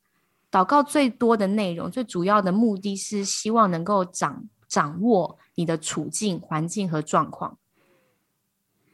[0.49, 5.37] 祷告最多的内容，最主要的目的是希望能够掌掌握。
[5.57, 7.59] 你的处境、环境和状况，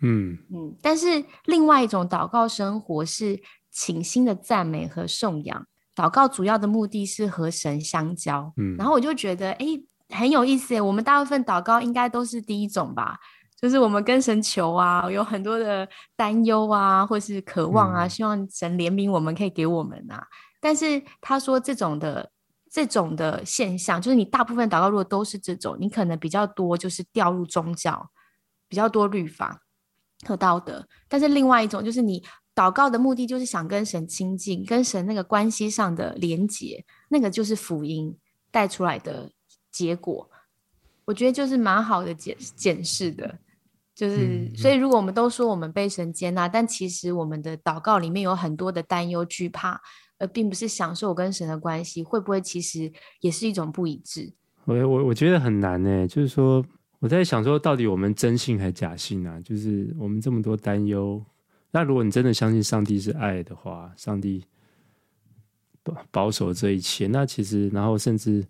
[0.00, 5.66] 嗯嗯，但是另外一种祷告生活是倾心的赞美和颂扬。
[5.94, 9.66] 祷告主要的目的是和神相交，嗯，然后我就觉得，哎，
[10.10, 10.80] 很有意思。
[10.80, 13.18] 我们大部分祷告应该都是第一种吧，
[13.60, 20.26] 就是我们跟神求啊，有很多的担忧啊，或是渴望啊，希望神怜悯我们，可以给我们啊。
[20.60, 22.30] 但是他说这种的。
[22.70, 28.08] 这种的现象，就是你大部分祷告如果都是这种，你可能比较多就是掉入宗教，
[28.68, 29.60] 比较多律法
[30.24, 30.86] 和道德。
[31.08, 32.22] 但是另外一种就是你
[32.54, 38.16] 祷告的目的就是想跟神亲近，跟神那个关系上的连结，那个就是福音
[38.52, 39.32] 带出来的
[39.72, 40.30] 结果。
[41.06, 43.36] 我觉得就是蛮好的检检视的，
[43.96, 49.80] 就是所以如果我们都说我们被神接纳，但其实我们的祷告里面有很多的担忧惧怕。
[50.20, 54.32] 而并不是享受我跟神的关系，会不会其实也是一种不一致？
[54.66, 56.06] 我我我觉得很难呢。
[56.06, 56.64] 就是说
[57.00, 59.40] 我在想说，到底我们真信还是假信啊？
[59.40, 61.24] 就是我们这么多担忧，
[61.72, 64.44] 那如果你真的相信上帝是爱的话，上帝
[65.82, 68.44] 保保守这一切，那其实然后甚至，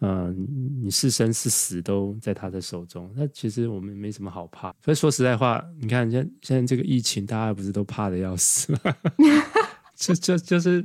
[0.00, 0.48] 嗯、
[0.82, 4.74] 你是生是死都在他的手中，那其实我们没什么好怕。
[4.82, 8.78] 所以说实在话，你看现现在这个疫情，大家不是都怕的要死吗？
[10.00, 10.84] 就就就是，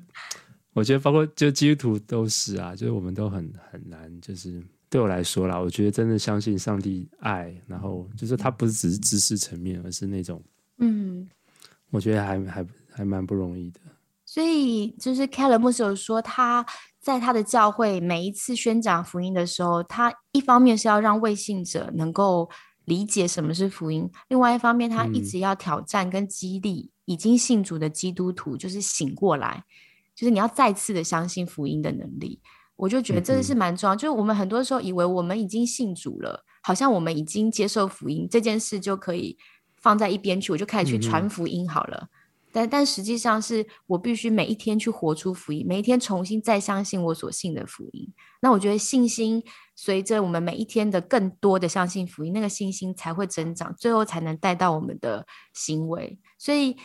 [0.74, 10.44] 我觉得包括就基督徒都是啊，就是我们都很很难，就是对我来说啦，我觉得真的相信上帝爱，然后就是他不是只是知识层面，而是那种，
[10.80, 11.28] 嗯，
[11.92, 13.80] 我觉得还还还蛮不容易的。
[14.26, 16.66] 所以就是 Keller 牧师有说，他
[17.00, 22.50] 在他的教会每一次宣讲福音的时候，他一方面是要让未信者能够
[22.84, 29.64] 理解什么是福音，另外一方面他一直要挑战跟激励已经信主的基督徒，就是醒过来，
[30.14, 32.42] 就是你要再次的相信福音的能力。
[32.76, 39.38] 我就觉得这是蛮重要，就是我们很多时候以为我们已经信主了，好像我们已经接受福音这件事就可以
[39.78, 42.10] 放在一边去，我就开始去传福音好了。
[42.56, 48.14] 但但实际上是我必须每一天去活出福音，每一天重新再相信我所信的福音。
[48.42, 49.44] 那我觉得信心
[49.76, 56.18] 随着我们每一天的更多的相信福音，那个信心才会增长，最后才能带到我们的行为。
[56.38, 56.78] 所以，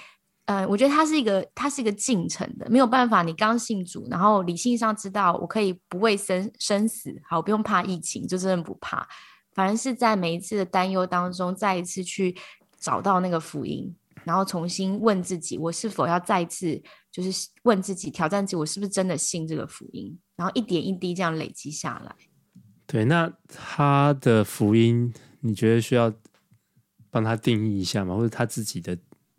[0.47, 3.23] 呃，我觉得它是一个它是一个进程的，没有办法。
[3.23, 9.07] 你刚信主，然后理性上知道我可以不畏生生死，好，不用怕疫情，就真的不怕。
[9.53, 12.37] 反而是在每一次的担忧当中，再一次去
[12.77, 13.95] 找到那个福音。
[14.25, 16.81] 然后重新问自己，我是否要再次
[17.11, 20.19] 就是问自己，挑战自己，我是不是真的信这个福音？
[20.37, 22.15] 然后一点一滴这样累积下来。
[22.87, 26.13] 对，那他的福音，你觉得需要
[27.11, 28.15] 帮他定义一下吗？
[28.15, 28.99] 或者他自己的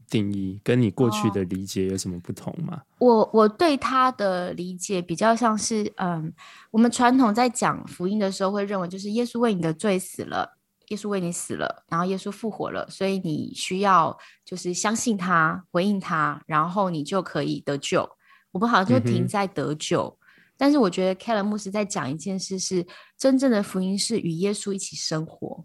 [0.09, 2.81] 定义跟你过去的理解有什么不同吗？
[2.99, 6.33] 哦、我我对他的理解比较像是，嗯，
[6.69, 10.57] 我们传统在讲福音的时候会认为，就是耶稣为你的罪死了。
[10.91, 18.07] 耶稣为你死了，然后耶稣复活了，所以你需要就是相信他，回应他，然后你就可以得救。
[18.51, 20.27] 我们好像就停在得救，嗯、
[20.57, 22.85] 但是我觉得 Keller 牧师在讲一件事是，
[23.17, 25.63] 真正的福音是与耶稣一起生活，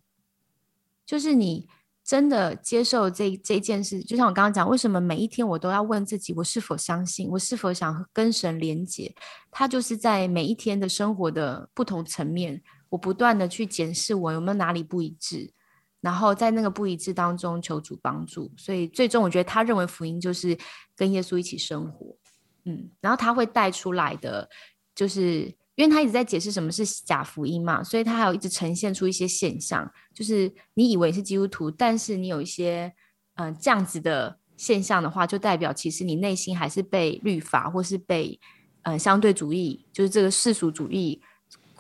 [1.04, 1.66] 就是你
[2.04, 4.00] 真的接受这这件事。
[4.04, 9.12] 就像我刚刚讲，为什么每一天我都要问自己，我是否相信，我是否想跟神连结？
[9.50, 12.62] 他就是在每一天的生活的不同层面。
[12.88, 15.52] 我不断的去检视我有没有哪里不一致，
[16.00, 18.52] 然后在那个不一致当中求主帮助。
[18.56, 20.56] 所以最终我觉得他认为福音就是
[20.94, 22.16] 跟耶稣一起生活，
[22.64, 24.48] 嗯，然后他会带出来的，
[24.94, 32.92] 就是因为他一直在解释什么是假福音嘛，所以他还有一直呈现出一些现象，就是你以为是基督徒，但是你有一些
[33.34, 38.40] 嗯、这样子的现象的话，就代表其实你内心还是被律法或是被
[38.84, 41.20] 嗯、呃、相对主义，就是这个世俗主义。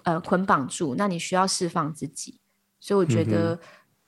[0.06, 2.38] 呃，捆绑住，那你需要释放自己，
[2.78, 3.56] 所以我觉得，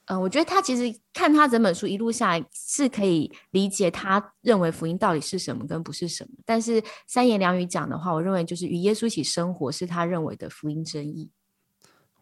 [0.05, 6.31] 嗯、呃，我觉得他其实看他整本书一路下来是可以理解他认为福音到底是什么跟不是什么。
[6.47, 11.29] 但是三言两语讲的话，我认为就是与耶稣一起生活是他认为的福音真意。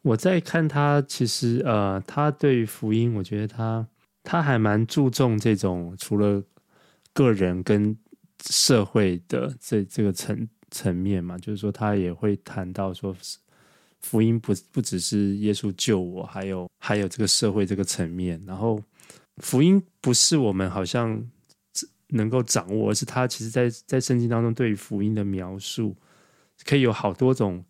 [0.00, 3.86] 我在看他，其实呃，他对于福音，我觉得他
[4.22, 6.42] 他还蛮注重这种除了
[7.12, 7.94] 个人跟
[8.48, 13.14] 社会的这这个层层面嘛，就是说他也会谈到说。
[14.06, 18.40] 福音不不只是耶稣救我，还有还有这个社会这个层面。
[18.46, 18.80] 然后
[19.38, 21.20] 福音不是我们好像
[22.10, 25.96] 能够掌握，而是他其实在在圣经当中对于福音的描述，
[26.64, 27.64] 可以有好多种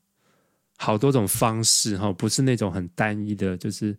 [0.76, 3.56] 好多种方式哈，不是那种很单一的。
[3.56, 3.96] 就是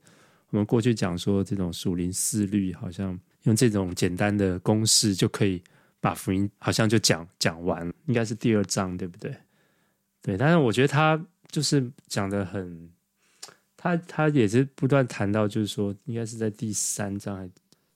[0.51, 5.59] 我们过去讲说这种属灵思虑，好像用这种简单的公式就可以
[5.99, 9.35] 把福音好像就讲讲完，应该是第二章对不对？
[10.21, 11.19] 对，但是我觉得他。
[11.49, 12.89] 就是讲的很，
[13.75, 17.49] 他他也是不断谈到，就是说，应该是在第三章，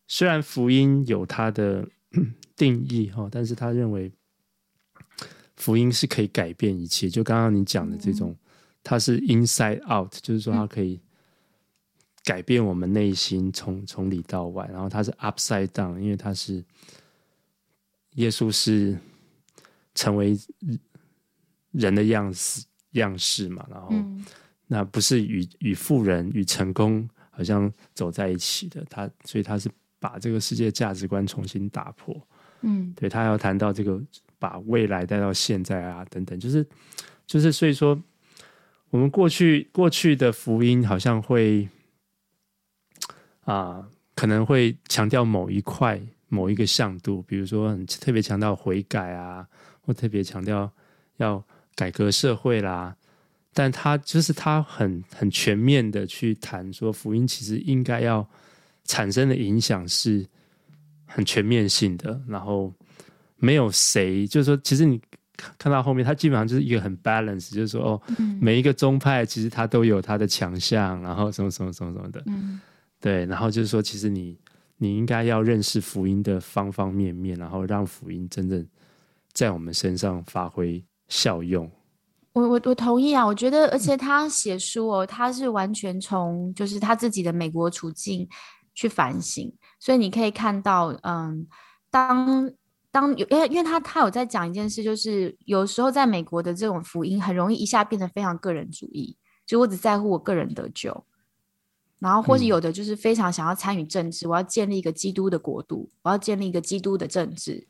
[0.08, 1.88] 虽然福音有它的
[2.56, 4.12] 定义哈，但是他认为
[5.56, 7.10] 福音是可以改变一切。
[7.10, 8.36] 就刚刚你讲的这种，
[8.84, 11.00] 它是 inside out，就是说它可以
[12.24, 14.68] 改变我们内心，从从里到外。
[14.72, 16.64] 然后它是 upside down，因为它是
[18.16, 18.98] 耶稣是
[19.94, 20.38] 成为
[21.72, 22.66] 人的样子。
[22.92, 24.26] 样式嘛，然后、嗯、
[24.68, 32.16] 那不是与与富人与成功好像走在一起的，他所以他是把这个世界价值观重新打破，
[32.62, 34.02] 嗯，对，他要谈到这个
[34.38, 36.68] 把未来带到现在啊等等，就是
[37.26, 37.98] 就是所以说
[38.90, 41.70] 我们过去过去的福音好像会
[43.46, 49.48] 啊可能会强调某一块某一个向度，比如说很特别强调悔改啊，
[49.82, 50.70] 或特别强调
[51.18, 51.42] 要。
[51.82, 52.96] 改革社会啦，
[53.56, 58.24] 但他就是他很很全面的去谈说，福音其实应该要
[58.84, 60.24] 产生的影响是
[61.08, 62.72] 很全面性的，然后
[63.38, 65.02] 没有谁，就是说，其实你
[65.58, 68.02] 看到后面，他基本上就是一个很 balance，就是说，哦，
[68.40, 72.24] 每一个宗派其实他都有他的强项，然后什么什么什么什么的，
[73.00, 74.38] 对，然后就是说，其实你
[74.78, 78.64] 你应该要认识福音的方方面面，然后让福音真正
[79.34, 80.84] 在我们身上发挥。
[81.12, 81.70] 效用，
[82.32, 83.26] 我我我同意啊！
[83.26, 88.26] 我觉得，而且他写书哦，他是完全从就是他自己的美国处境
[88.74, 91.46] 去反省，所以你可以看到，嗯，
[91.90, 92.50] 当
[92.92, 101.04] 当有，因为因为他他有在讲一件事，就是有时候在美国的这种福音很容易一下变得非常个人主义，就我只在乎我个人得救，
[102.00, 107.68] 然后或者有的就是非常想要参与政治，嗯、我要建立一个基督的国度，我要建立一个基督的政治，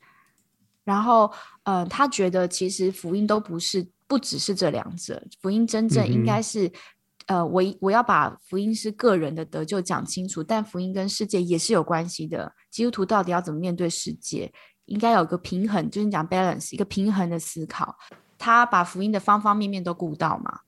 [0.84, 1.32] 然后
[1.64, 6.68] 呃，他觉得其实福音都不是不只是这两者，福音真正应该是。
[6.68, 6.72] 嗯
[7.28, 12.52] 呃，我我要把福音是个人的得救讲清楚，但福音跟世界也是有关系的。
[12.70, 14.52] 基督徒到底要怎么面对世界？
[14.86, 17.96] 应该有个平衡，就是讲 balance，一个平衡的思考。
[18.38, 20.60] 他把福音的方方面面都顾到嘛，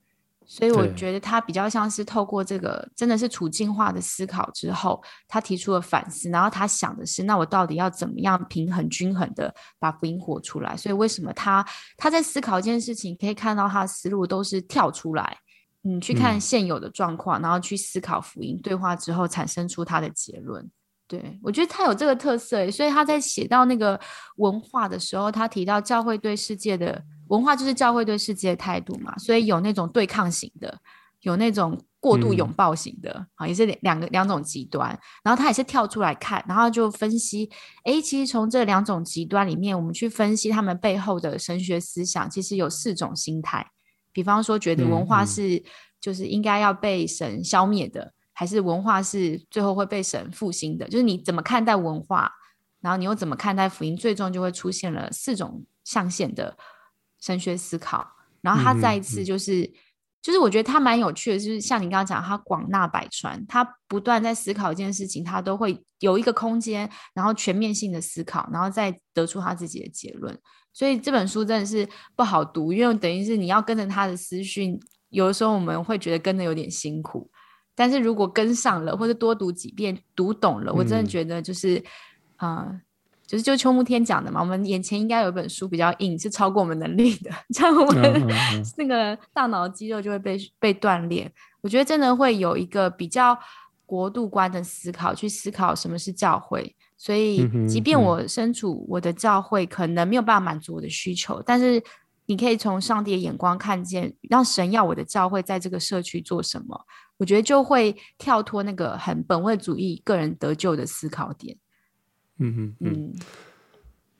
[0.56, 10.76] 所以我觉得他比较像是透过这个真的是处境化的思考之后，他提出了反思，然后他想的是，那我到底要怎么样平衡均衡的把福音活出来？
[10.76, 15.36] 所以为什么他他在思考一件事情，可以看到他的思路都是跳出来。
[15.82, 20.70] 你去看现有的状况，嗯、然后去思考福音对话之后，产生出他的结论。
[21.06, 24.00] 对，我觉得他有这个特色，所以他在写到那个
[24.36, 30.78] 文化的时候，他提到教会对世界的文化就是教会对世界的态度嘛，所以有那种对抗型的，
[31.20, 34.88] 有那种过度拥抱型的，啊、嗯，也是两个两种极端。
[35.22, 37.50] 然后他也是跳出来看，然后就分析，
[37.84, 43.66] 哎，其实从这两种极端里面，我们去分析他们背后的神学思想，其实有四种心态。
[44.12, 45.64] 比方说，觉得文化是
[46.00, 50.86] 就是应该要被神消灭的，嗯嗯、还是文化是最后会被神复兴的？
[50.88, 52.30] 就是你怎么看待文化，
[52.80, 53.96] 然后你又怎么看待福音？
[53.96, 56.56] 最终就会出现了四种象限的
[57.24, 58.06] 神学思考。
[58.42, 59.74] 然后他再一次就是，嗯嗯、
[60.20, 70.38] 就是我觉得他蛮有趣的，就是像你刚刚讲，他广纳百川，他不断在思考一件事情，他都会有一个空间，然后全面性的思考，然后再得出他自己的结论。
[70.74, 77.30] 所以这本书真的是不好读，因为等于是你要跟着他的思绪，有的时候我们会觉得跟的有点辛苦。
[77.76, 81.82] 但是如果跟上了，或者多读几遍，读懂了，我真的觉得就是，
[82.36, 82.80] 啊、嗯呃，
[83.26, 88.26] 就是就秋木天讲的嘛，我们眼前应该有一本书比较硬，是超过我们能力的， 这样我们
[88.76, 91.30] 那个大脑肌肉就会被被锻炼。
[91.62, 93.38] 我觉得真的会有一个比较
[93.86, 96.74] 国度观的思考，去思考什么是教会。
[96.96, 101.82] 所以，即便我身处我的教会，可能没有办法满足我的需求，嗯、但是
[102.26, 106.80] 你可以从上帝的眼光看见，让神要我的教会在这个社区做什么，
[107.18, 111.56] 我觉得就会跳脱那个很本位主义、个人得救的思考点。
[112.38, 113.14] 嗯嗯嗯，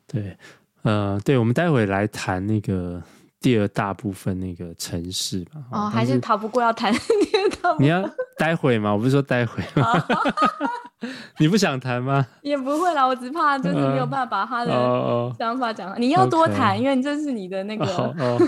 [0.07, 0.37] 对，
[0.83, 3.03] 呃，对，我们待会来谈那个。
[3.41, 6.91] 第二大部分那个城市吧，哦，是还是逃不过要谈。
[7.79, 8.03] 你要
[8.39, 8.91] 待会吗？
[8.91, 9.93] 我不是说待会吗？
[9.93, 10.33] 哦、
[11.37, 12.27] 你不想谈吗？
[12.41, 14.73] 也不会啦，我只怕就是没有办法把他的
[15.39, 15.93] 想法讲。
[15.93, 17.85] 呃、你要多谈因为这是你的那个。
[17.85, 18.39] 哦 哦、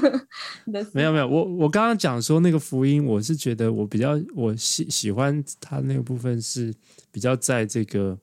[0.94, 6.72] 没有没有，我我刚刚讲说那个福音，我是觉得我比较我喜喜欢他那个部分是
[7.12, 8.16] 比较在这个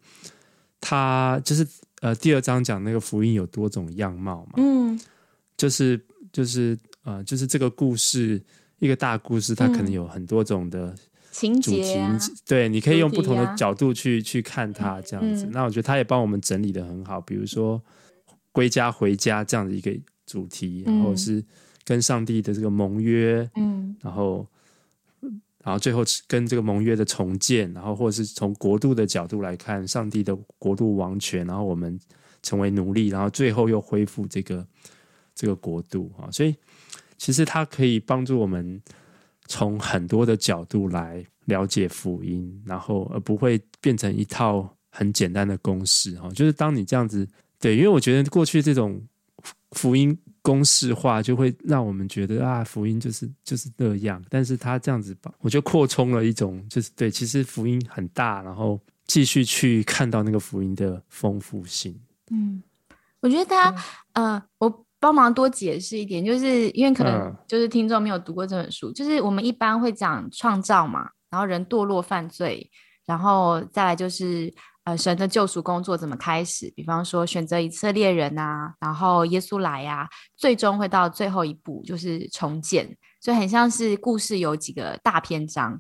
[0.84, 1.66] 他就是
[2.02, 5.00] 呃第二章讲那个福音有多种样貌嘛，嗯，
[5.56, 6.00] 就是。
[6.32, 8.42] 就是呃，就是这个故事
[8.80, 10.96] 一个大故事，它可能有很多种的
[11.32, 15.46] 情节、啊，对，你可以用不同的角度去、啊、去看它这样子。
[15.46, 17.80] 嗯、那我觉得他也帮我们整理的很好，比如说
[18.52, 21.46] 归家回家这样的一个主题，然后是
[21.86, 24.44] 跟上帝的这个盟约，嗯，然后
[25.64, 32.00] 然后最后跟这个盟约的重建，然后或者是从国度的角度来看上帝的国度王权，然后我们
[32.42, 34.66] 成为奴隶，然后最后又恢复这个。
[35.36, 36.56] 这个国度啊，所以
[37.18, 38.80] 其实它可以帮助我们
[39.48, 46.30] 从很多的角度来了解福音，然后而不会变成一套很简单的公式哈。
[46.36, 47.28] 就是当你这样子
[47.60, 49.02] 对，因为我觉得过去这种
[49.72, 54.24] 福音公式化，就会让我们觉得啊，福音就是就是那样。
[54.30, 62.00] 但是他这样子吧，我就扩充了一种，就是对，其实福音很大，然后继续去看到那个福音的丰富性。
[62.30, 62.62] 嗯，
[63.22, 63.84] 我觉得大家，
[64.14, 64.86] 嗯、呃，我。
[65.04, 72.72] 帮忙多解释一点，就是因为可能就是听众没有读过这本书，嗯、就是我们一般会讲创造嘛，然后人堕落犯罪，
[73.06, 74.50] 然后再来就是
[74.84, 85.80] 呃神的救赎工作怎么开始，比方说选择以色列人啊，然后耶稣来呀、啊，最终会到最后一步就是重建，所以很像是故事有几个大篇章。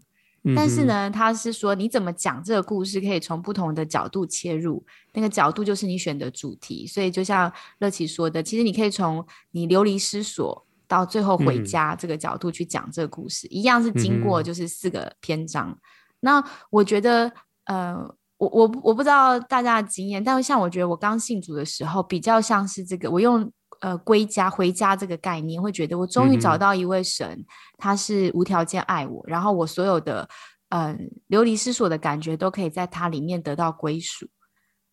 [0.53, 6.85] 但是呢，他是说你怎么讲这个故事，可以从不同的角度切入，那个角度就是你选的主题。
[6.85, 7.49] 所以就像
[7.79, 15.69] 乐琪说的，其实你可以从你流离失所到最后回家这个角度去讲这个故事，嗯、一样是经过就是四个篇章。
[15.69, 15.79] 嗯、
[16.19, 17.31] 那我觉得，
[17.63, 23.51] 呃，我我我不知道大家的经验，但是像我觉得我刚信主的时候，比较像是这个，我用。
[23.79, 27.45] 呃，归家回家这个概念，会觉得我终于找到一位神，嗯、
[27.77, 30.25] 他是无条件爱我，然后我所有的
[30.69, 34.25] 呃流离失所的感觉都可以在他里面得到归属。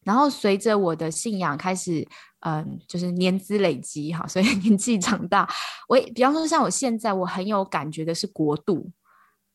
[0.03, 2.05] 然后随着我的信仰开始，
[2.41, 5.49] 嗯，就是年资累积哈，所以年纪长大，
[5.87, 8.91] 我也比方说像我现在，我很有感觉的是国度，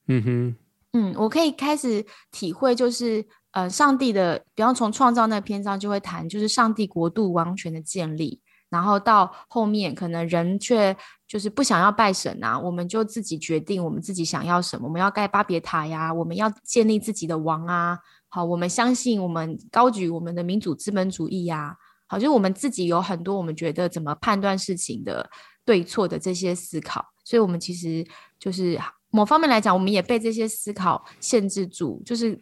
[0.08, 0.56] 嗯哼，
[0.94, 3.26] 嗯，我可以开始体会，就是
[3.56, 8.42] 呃，上帝的，比方从创造那篇章就会谈，就是上帝国度王权的建立。
[8.68, 10.94] 然后到后面，可能人却
[11.26, 14.86] 就是不想要拜神啊，我们就自己决定我们自己想要什么。
[14.86, 17.98] 我们要盖巴别塔呀，我们要建立自己的王啊。
[18.28, 21.78] 好，我们相信我们高举我们的民主资本主义呀。
[22.08, 25.30] 好，就是我们自己有很多我们觉得怎么判断事情的
[25.64, 27.06] 对错的这些思考。
[27.24, 28.06] 所以，我们其实
[28.38, 28.78] 就是
[29.12, 32.38] 某方面来讲，我们也被这些思考限制住，就是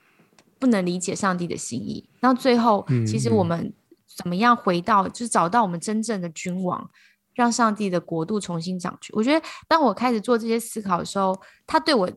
[0.63, 2.07] 不能理解上帝的心意。
[2.21, 3.73] 那最后，其实我们。
[4.15, 6.87] 怎么样回到，就是找到我们真正的君王，
[7.33, 9.11] 让上帝的国度重新掌权。
[9.15, 11.35] 我觉得，当我开始做这些思考的时候，
[11.65, 12.07] 他对我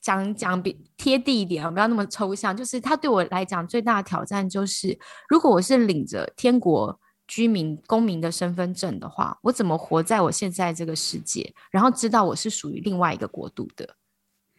[0.00, 2.56] 讲讲比贴地一点，不要那么抽象。
[2.56, 4.98] 就是他对我来讲最大的挑战，就是
[5.28, 6.98] 如果我是领着天国
[7.28, 13.84] 居民公民的身份证的话，我怎么活在我现在这个世界，然后知道我是属于另外一个国度的？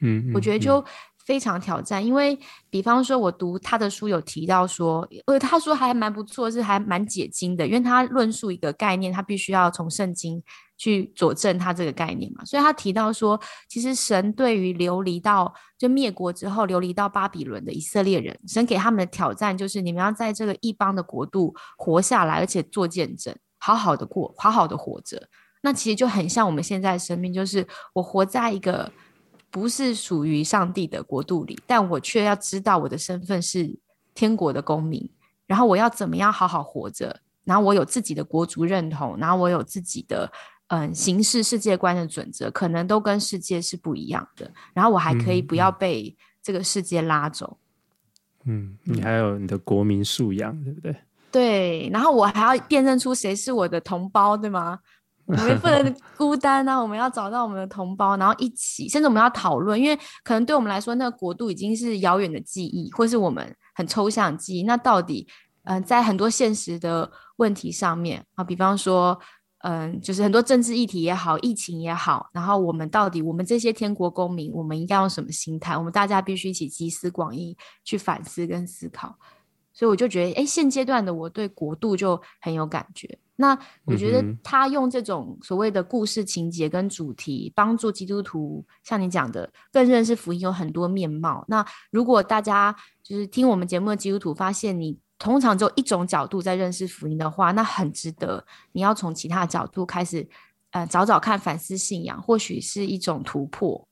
[0.02, 0.86] 嗯，嗯，嗯，我觉得就。
[1.26, 2.38] 非常挑战，因为
[2.70, 10.44] 比方说，我读他的书有提到说，呃，他说还蛮不错，是还蛮解经的，因为他论述一个概念，他必须要从圣经
[10.78, 12.44] 去佐证他这个概念嘛。
[12.44, 25.30] 所以他提到说，其实神对于流离到就灭国之后流离到巴比伦的以色列人，神给他们的挑战就是，你们要在这个异邦的国度活下来，而且做见证，好好的过，好好的活着。
[25.62, 28.92] 那其实就很像我们现在生命，就是我活在一个。
[29.54, 33.72] 不是属于上帝的国度里，但我却要知道我的身份是
[34.16, 35.08] 天国的公民，
[35.46, 40.28] 然后我要怎么样好好活着，然后我有自己的国族认同，然后我有自己的
[40.70, 47.56] 嗯形式世界观的准则，可能都跟世界是不一样的，然后我还可以不要被这个世界拉走。
[48.46, 50.96] 嗯，你还有你的国民素养，对不对？
[51.32, 54.80] 对，然后我还要辨认出谁是我的同胞，对吗？
[55.36, 56.78] 我们不能孤单啊！
[56.78, 64.64] 我们要找到我们的同胞，然后一起，甚至我们要讨论，因为可能对我们来说，那个国度已经是遥远的记忆，或是我们很抽象记忆。
[64.64, 65.28] 那到底，
[65.64, 69.20] 嗯、在很多现实的问题上面啊，比方说，
[69.60, 75.78] 嗯、就是很多政治议题也好，疫情也好，然后我们到底，我们这些天国公民，我们应该用什么心态？
[75.78, 79.18] 我们大家必须一起集思广益，去反思跟思考。
[79.74, 83.18] 所以我就觉得，哎，现阶段的我对国度就很有感觉。
[83.36, 91.44] 那我觉得他用这种所谓的故事情节跟主题，帮助基督徒像你讲的更认识福音有很多面貌。
[91.48, 100.30] 那如果大家就是听我们节目的基督徒，发现你通常只有一种角度在认识福音的话，那很值得你要从其他角度开始，
[100.70, 103.88] 呃，找找看反思信仰，或许是一种突破。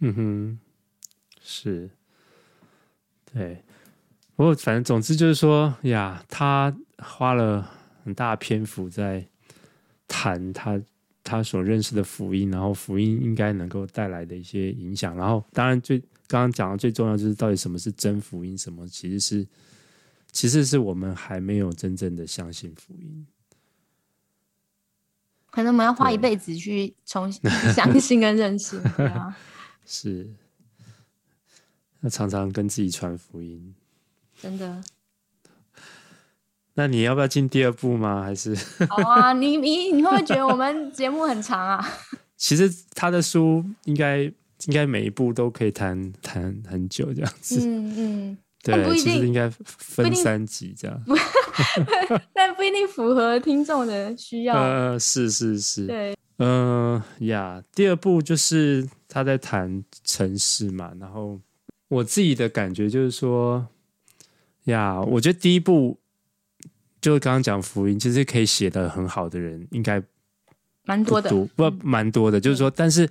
[0.00, 0.60] 嗯哼，
[1.40, 1.90] 是，
[3.32, 3.62] 对。
[4.34, 7.77] 不过反正总之就是说呀，他花了。
[8.08, 9.22] 很大篇幅在
[10.06, 10.80] 谈他
[11.22, 15.14] 他所认识的福音，然后福音应该能够带来的一些影响。
[15.14, 19.46] 然后，当然最刚刚讲的最重要就是到底什么是真福音，什么其实是
[20.32, 23.26] 其实是我们还没有真正的相信福音。
[25.50, 27.42] 可能我们要花一辈子去重新
[27.76, 28.80] 相信跟认识。
[28.96, 29.36] 对啊，
[29.84, 30.26] 是。
[32.00, 33.74] 那常常跟自己传福音，
[34.40, 34.82] 真的。
[36.78, 38.22] 那你要不要进第二部吗？
[38.22, 38.54] 还是？
[38.88, 41.84] 好啊，你你你会不会觉得我们节目很长啊？
[42.38, 47.58] 其实他的书应该应该每一部都可以谈谈很久这样子。
[47.66, 51.02] 嗯嗯， 对，不一定其实应该分三集这样。
[51.04, 51.16] 不，
[52.32, 54.54] 但不一定符合听众的需要。
[54.54, 61.40] 呃，是是是，对，嗯、呃、呀，第二部就是他在谈城市嘛，然后
[61.88, 63.66] 我自己的感觉就是说，
[64.66, 65.98] 呀，我觉得第一部。
[67.00, 70.02] 就刚刚讲福音，其实可以写的很好的人，应该
[70.84, 72.40] 蛮多的，不蛮多的。
[72.40, 73.08] 就是说，但是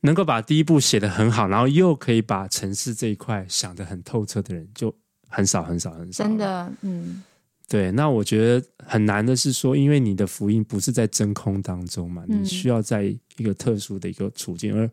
[0.00, 4.92] 能够把第一步写的很好，然后又可以把城市这一块想的很透彻的人，就
[5.28, 6.24] 很少很少很少。
[6.24, 7.22] 真的，嗯，
[7.68, 7.92] 对。
[7.92, 14.90] 那我觉得很难的是说，因为你的福音不是在真空当中嘛，你需要在一个特殊的一个处境，而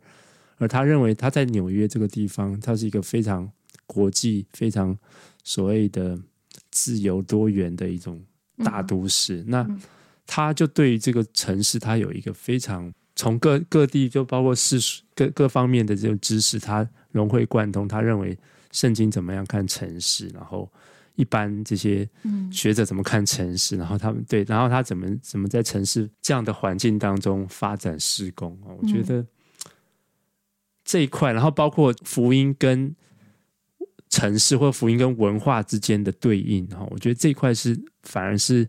[0.58, 3.52] 而他认为他在纽约这个地方，他是一个非常
[3.88, 4.96] 国际、非常
[5.44, 6.20] 所谓的。
[6.72, 8.20] 自由多元的一种
[8.64, 9.80] 大都市，嗯、那
[10.26, 17.88] 他就对于这个城市，他有一个非常从各各地，就包括世俗各各方面的这种知识，他融会贯通。
[17.88, 18.38] 他认为
[18.72, 20.72] 圣经怎么样看城市，然后
[21.16, 22.08] 一般这些
[22.52, 28.72] 学者怎么看城市，然后他们对，然后他怎么怎么在城市这样的环境当中发展施工啊？
[28.82, 29.26] 我觉得
[30.86, 32.96] 这一块，然后包括福音跟。
[34.12, 38.68] 城市或福音跟文化之间的对应，哈，我觉得这一块是反而是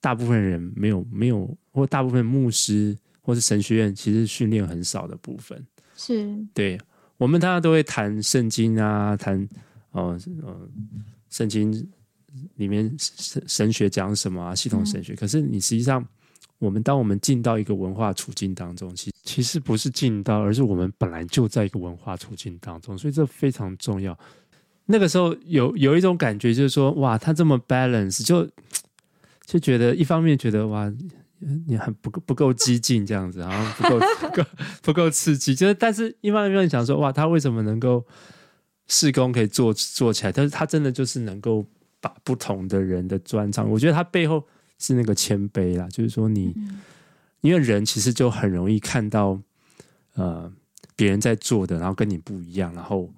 [0.00, 5.64] 大部分人没有没有，或大部分牧师或是神学院其实训练很少的部分。
[5.96, 6.76] 是，对，
[7.16, 9.48] 我们大家都会谈圣经啊，谈
[9.92, 10.68] 哦呃
[11.30, 11.72] 圣经
[12.56, 15.12] 里面神神学讲什么啊，系统神学。
[15.12, 16.04] 嗯、可是你实际上，
[16.58, 24.18] 我们当我们进到一个文化处境当中，其其实不是进到，而是我们本来就在一个文化处境当中，所以这非常重要。
[24.86, 28.46] 那个时候有有一种感觉，就是说，哇，他这么 balance，就
[29.46, 30.92] 就觉得一方面觉得哇，
[31.66, 34.48] 你很不够不够激进这样子，然后不够 不够
[34.82, 38.04] 不够刺激，就是但是一方面想说，哇，他为什么能够
[38.88, 40.32] 试工可以做做起来？
[40.32, 41.64] 但是他真的就是能够
[42.00, 44.46] 把不同的人的专长，我觉得他背后
[44.78, 46.54] 是那个谦卑啦，就是说你，
[47.40, 49.40] 因为人其实就很容易看到
[50.14, 50.52] 呃
[50.94, 53.10] 别人在做的，然后跟你不一样，然后。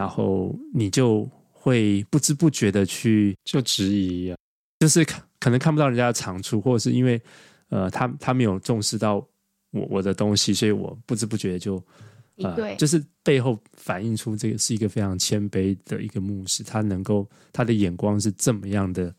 [0.00, 4.34] 然后你就会不知不觉的去就质疑，
[4.78, 5.04] 就是
[5.38, 7.20] 可能看不到人家的长处，或者是因为
[7.68, 9.16] 呃他他没有重视到
[9.72, 11.76] 我我的东西，所以我不知不觉就
[12.36, 19.14] 呃对，就是背后反映出这个是一个非常谦卑的一个牧师，他能够他的眼光是这么样的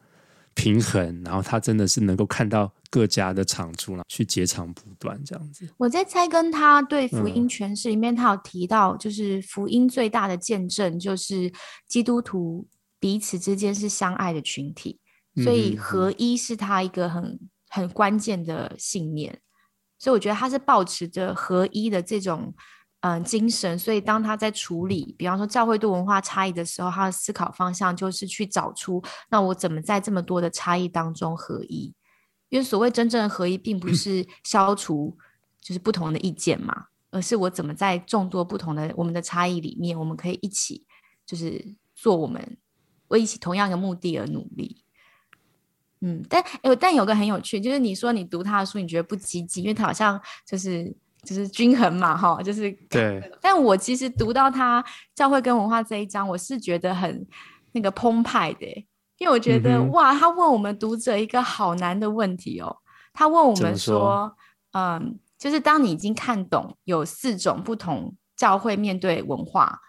[0.53, 2.71] 平衡，然后他真的是能够看到。
[2.93, 5.65] 各家的长处了，去截长补短这样子。
[5.77, 11.49] 我在猜，跟他对福音诠释里面，他有提到，就是福音最大的见证，就是
[11.87, 12.67] 基督徒
[12.99, 14.99] 彼此之间是相爱的群体，
[15.41, 17.39] 所以合一是他一个很
[17.69, 19.39] 很关键的信念。
[19.97, 22.53] 所以我觉得他是保持着合一的这种。
[23.01, 23.77] 嗯，精神。
[23.77, 31.93] 所以当他在处理，比方说教会对文化差异的时候，他的思考方向就是去找出，那我怎么在这么多的差异当中合一？
[32.49, 35.17] 因为所谓真正的合一，并不是消除
[35.59, 40.85] 就是不同的意见嘛，而是我怎么在众多不同的我们的差异里面，我们可以一起
[41.25, 42.57] 就是做我们
[43.07, 44.83] 为一起同样一个目的而努力。
[46.01, 50.93] 嗯，但有但有个很有趣，就是你说你读他的书，你觉得不积极，因为他好像就是
[51.23, 53.21] 就是均衡嘛，哈，就是对。
[53.41, 57.25] 但我其实读到他教会跟文化这一章，我是觉得很
[57.73, 58.65] 那个澎湃的。
[59.17, 62.75] 因为我觉得、嗯、哇，他问我们读者一个好难的问题哦。
[63.13, 64.35] 他问我们说，
[64.71, 69.79] 嗯，就是当你已经看懂有四种不同教会面对文化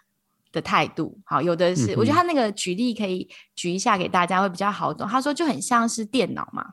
[0.51, 5.07] 的态度，好，有的是、嗯，我觉得他那个举例可以举一下给大家会比较好懂。
[5.07, 6.63] 他说就很像是电脑嘛，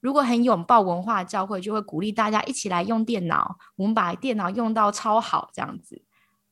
[0.00, 6.00] 如果很拥抱文化教会，就会鼓励大家一起来用电脑，我们把电脑用到超好这样子。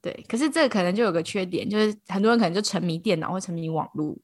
[0.00, 4.16] 对，可是这个可能就有个缺点，就是很多人可能就沉迷电脑或沉迷网络。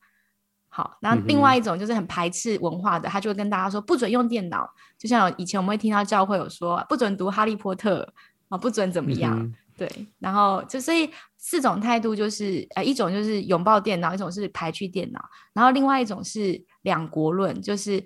[0.68, 4.68] 好，然后另外一种就是很排斥文化的，嗯、他就会跟大家说不准用电脑，
[4.99, 8.12] 就像以前我们会听到教会有说不准读哈利波特
[8.49, 15.20] 啊，不准怎么样、嗯，对，然后就所以四种态度就是呃一种就是拥抱电脑，一种是排斥电脑，
[15.53, 18.05] 然后另外一种是两国论，就是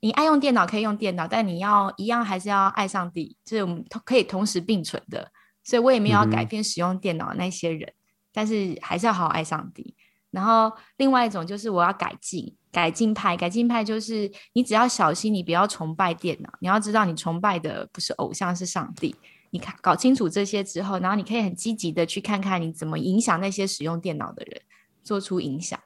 [0.00, 5.30] 你爱用电脑可以用电脑，但你要一样还是要爱上帝，就是我们可以同时并存的，
[5.62, 9.94] 所以我也没有要改变使用电脑的那些人、嗯，但是还是要好好爱上帝。
[10.30, 19.14] 然后另外一种就是我要改进，改进派，改进派就是你只要小心，你不要崇拜电脑，你要知道你崇拜的不是偶像，是上帝。
[19.50, 24.62] 你看搞清楚这些之后，然后你可以很积极的去看看你怎么影响那些使用电脑的人，
[25.02, 25.78] 做出影响。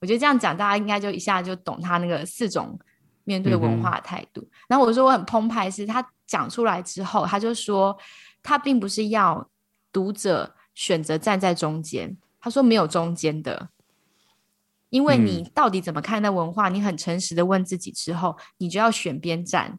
[0.00, 2.78] 我觉得这样讲，大家应该就一下就懂他那个四种
[3.24, 4.40] 面对文化的态度。
[4.40, 7.96] 嗯、然后我说我很澎湃，是他讲出来之后，他就说
[8.42, 9.48] 他并不是要
[9.92, 12.16] 读者选择站在中间。
[12.40, 13.68] 他说没有中间的，
[14.90, 19.78] 因为你到底怎么看待文化，嗯，你很诚实的问自己之后，你就要选边站。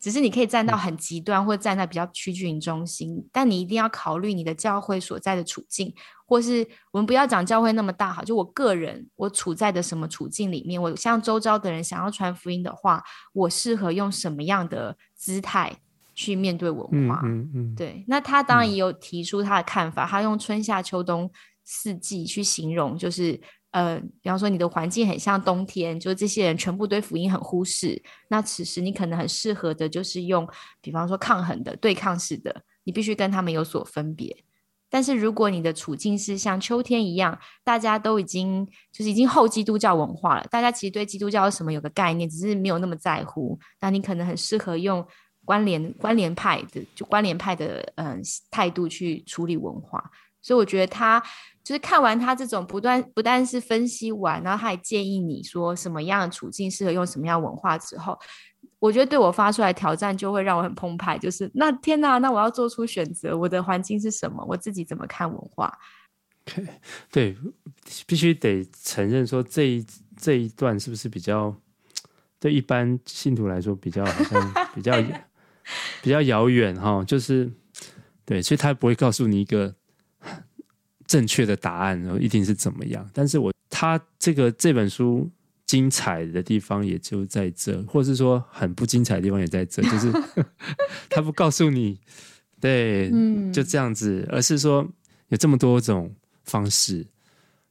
[0.00, 5.94] 只是你可以站到很极端，或站在比较趋近于中心，但你一定要考虑你的教会所在的处境，
[6.26, 15.76] 或是我们不要讲教会那么大好，就我个人我处在的什么处境里面，我向周遭的人想要传福音的话，我适合用什么样的姿态
[16.14, 17.20] 去面对文化？
[17.24, 18.04] 嗯嗯，嗯，对。
[18.08, 21.30] 那他当然也有提出他的看法，他用春夏秋冬。
[21.62, 23.40] 四季去形容，就是
[23.72, 28.02] 呃，比方说你的环境很像冬天，就是这些人全部对福音很忽视。
[28.28, 30.48] 那此时你可能很适合的，就是用
[30.80, 34.44] 比方说抗衡的、对抗式的，你必须跟他们有所分别。
[34.92, 43.56] 但是如果你的处境是像秋天一样，大家都已经就是已经后基督教文化了，大家其实对基督教什么有个概念，只是没有那么在乎。
[43.80, 45.06] 那你可能很适合用
[45.44, 50.10] 关联关联派的，就关联派的嗯、态度去处理文化。
[50.42, 51.22] 所以我觉得他。
[51.62, 58.18] 就是看完他这种不断不但是分析完，然后他还建议你说什么样的处境适合用什么样文化之后，
[58.78, 61.18] 我觉得对我发出来挑战就会让我很澎湃。
[61.18, 64.42] 就是那天哪，那我要做出选择，我的环境是什么？
[64.48, 65.78] 我自己怎么看文化？
[67.12, 67.36] 对，
[68.06, 69.86] 必须得承认说这一
[70.16, 71.54] 这一段是不是比较
[72.40, 74.92] 对一般信徒来说比较好像比较
[76.02, 77.04] 比较遥远哈？
[77.04, 77.52] 就是
[78.24, 79.72] 对，所以他不会告诉你一个
[81.10, 83.04] 正确的答案，然后一定是怎么样。
[83.12, 85.28] 但是我他这个这本书
[85.66, 90.12] 精彩的地方也就在这，或是说很不精彩的地方也在这， 就是
[91.08, 91.98] 他不告诉你，
[92.60, 94.88] 对，嗯，就这样子，而是说。
[95.30, 97.06] 有这么多种方式，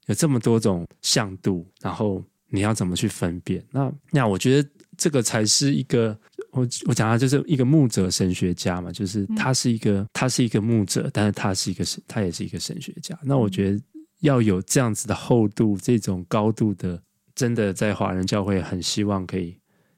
[0.06, 3.62] 有这么多种向度，然后你要怎么去分辨？
[3.72, 6.18] 那那我觉得这个才是一个
[6.52, 13.18] 我我讲的就是一个牧者神学家嘛，就是他是一个、嗯、他是一个牧者，但是他是一个神，他也是一个神学家。
[13.24, 13.82] 那我觉得
[14.20, 17.02] 要有这样子的厚度，这种高度的，
[17.36, 19.58] 真的在华人教会很希望可以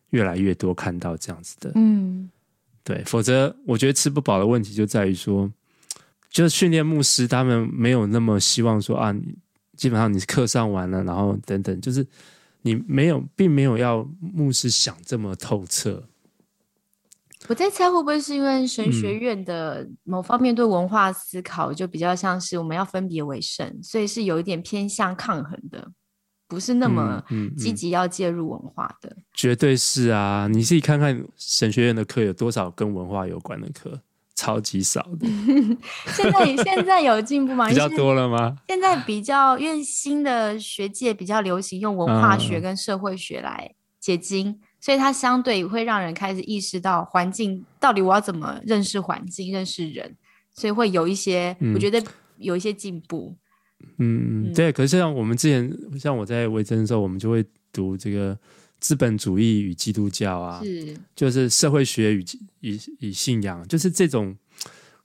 [0.10, 2.30] 越来越多看到这样子的，嗯，
[2.84, 5.52] 对，否则我觉得吃不饱的问题就在于说。
[6.34, 9.14] 就是训练牧师，他们没有那么希望说啊，
[9.76, 12.08] 基本上你课上完了，然后等等，就是
[12.62, 16.02] 你没有，并没有要牧师想这么透彻。
[17.48, 25.92] 我在猜会不会是因为神学院的某方面对文化思考就比较像是我们要分别为圣，所以是有一点偏向抗衡的，
[26.48, 27.24] 不是那么
[27.58, 29.10] 积极要介入文化的。
[29.10, 29.24] 嗯嗯嗯。
[29.34, 34.02] 绝对是啊，你自己看看神学院的课有多少跟文化有关的课。
[34.34, 35.28] 超级少的，
[36.16, 37.68] 现在现在有进步吗？
[37.68, 38.56] 比较多了吗？
[38.68, 50.14] 现在比较，因为新的学界比较流行用文化学跟社会学来解经，嗯、所以它相对会让人开始意识到环境到底我要怎么认识环境、认识人，
[50.54, 52.04] 所以会有一些，嗯、我觉得
[52.38, 53.34] 有一些进步。
[54.00, 54.74] 嗯，嗯对。
[54.74, 58.38] 可是像我们之前，像我在维珍的时候，我们就会读这个。
[58.82, 62.26] 资本主义与基督教啊，是就是社会学与
[62.62, 64.36] 与与信仰，就是这种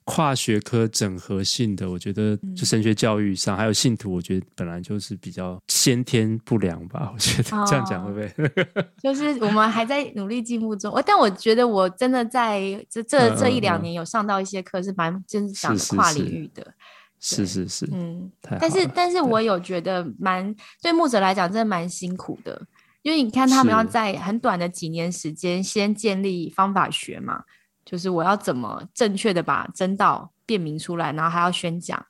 [0.07, 1.91] 跨学科整合性的。
[1.91, 7.11] 我觉得，就神学教育上、嗯、还有信徒，我觉得本来就是比较先天不良吧。
[7.13, 8.45] 我觉得这样讲会不会？
[8.81, 10.91] 哦、 就是我们还在努力进步中。
[11.05, 16.73] 但我觉得我真的在这这这一两年有上到一些课，是蛮就是讲跨领域的。
[17.19, 18.31] 是是是，嗯。
[18.59, 22.65] 但是但是我有觉得蛮对牧者来讲，真的蛮辛苦的。
[23.03, 27.43] 因为你看，他们要在很短的几年时间先建立方法学嘛，
[27.89, 32.05] 就是我要怎么正确的把真道辨明出来，然后还要宣讲。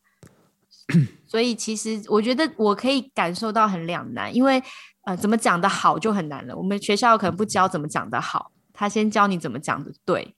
[1.27, 4.63] 所以其实我觉得我可以感受到很两难，因为
[5.05, 6.55] 呃，怎么讲的好就很难了。
[6.55, 10.33] 我们学校可能不教怎么讲的好，他先教你怎么讲的对。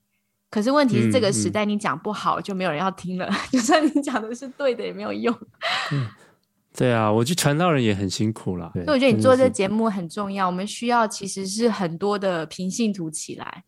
[0.50, 3.26] 可是问题是，这个时代你讲不好，就没有人要听了。
[3.26, 5.34] 嗯嗯、就算你讲的是对的，也没有用。
[5.92, 6.06] 嗯
[6.76, 8.70] 对啊，我觉得传道人也很辛苦啦。
[8.74, 10.46] 所以我觉得你做这个节目很重要。
[10.46, 13.64] 我们需要其实是很多的平信徒起来，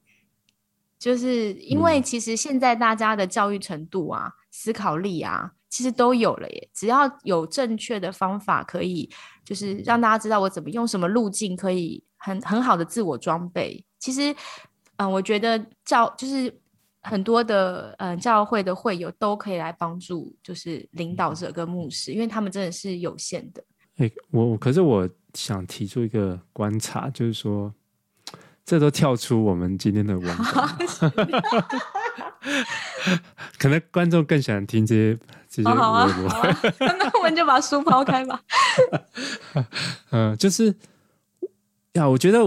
[1.02, 6.70] 就是因为其实现在大家的教育程度啊、嗯、思考力啊，其实都有了耶。
[6.72, 9.10] 只要有正确的方法，可以
[9.44, 13.84] 就是让大家知道我怎么用什么路径，可以很很好的自我装备。
[13.98, 14.32] 其实，
[14.96, 16.58] 嗯、呃，我觉得教就是。
[17.04, 23.60] 很多的呃教会的会友都可以来帮助，就是领导者跟牧师，因为他们真的是有限的。
[23.96, 27.74] 哎、欸，我可是我想提出一个观察，就是说，
[28.64, 30.36] 这都跳出我们今天的文
[31.00, 31.10] 本，
[33.58, 35.68] 可能观众更喜欢听这些这些。
[35.68, 38.40] 那我们就把书抛开吧。
[39.54, 39.64] 嗯、
[40.30, 40.74] 呃，就是
[41.92, 42.40] 呀，我觉得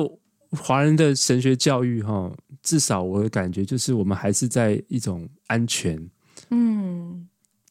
[0.52, 2.32] 华人的神学教育哈。
[2.64, 6.10] 至少我的感觉就是，我们还是在一种安全。
[6.50, 7.28] 嗯，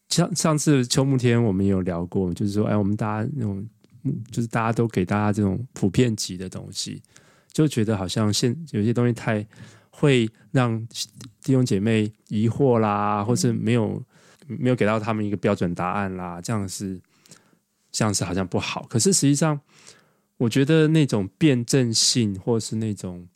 [0.08, 3.68] 像上次秋木天我们也有聊过，就是说，哎，我们大家那种，
[4.30, 7.02] 就是大家都给大家这种普遍级的东西，
[7.54, 9.46] 就觉得好像现有些东西太
[9.88, 10.78] 会让
[11.42, 14.02] 弟兄姐妹疑惑啦，或是没有
[14.46, 17.00] 没有给到他们一个标准答案啦，这样是
[17.90, 18.84] 这样是好像不好。
[18.90, 19.58] 可是实际上，
[20.36, 23.26] 我觉得那种辩证性，或是那种。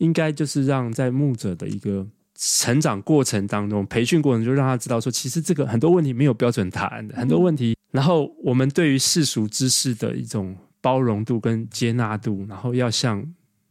[0.00, 7.76] 应该就是让在牧者的一个成长过程当中，培训过程，就让他知道说，其实这个很多问题没有标准答案的，很多问题。
[7.90, 13.22] 然后我们对于世俗知识的一种包容度跟接纳度，然后要像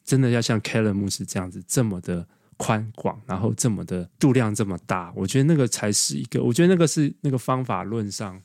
[0.09, 8.41] 真的要像 Keller 牧师这样子这么的宽广，然后这么的度量这么大，我觉得那个才是一个，我觉得那个是那个方法论上，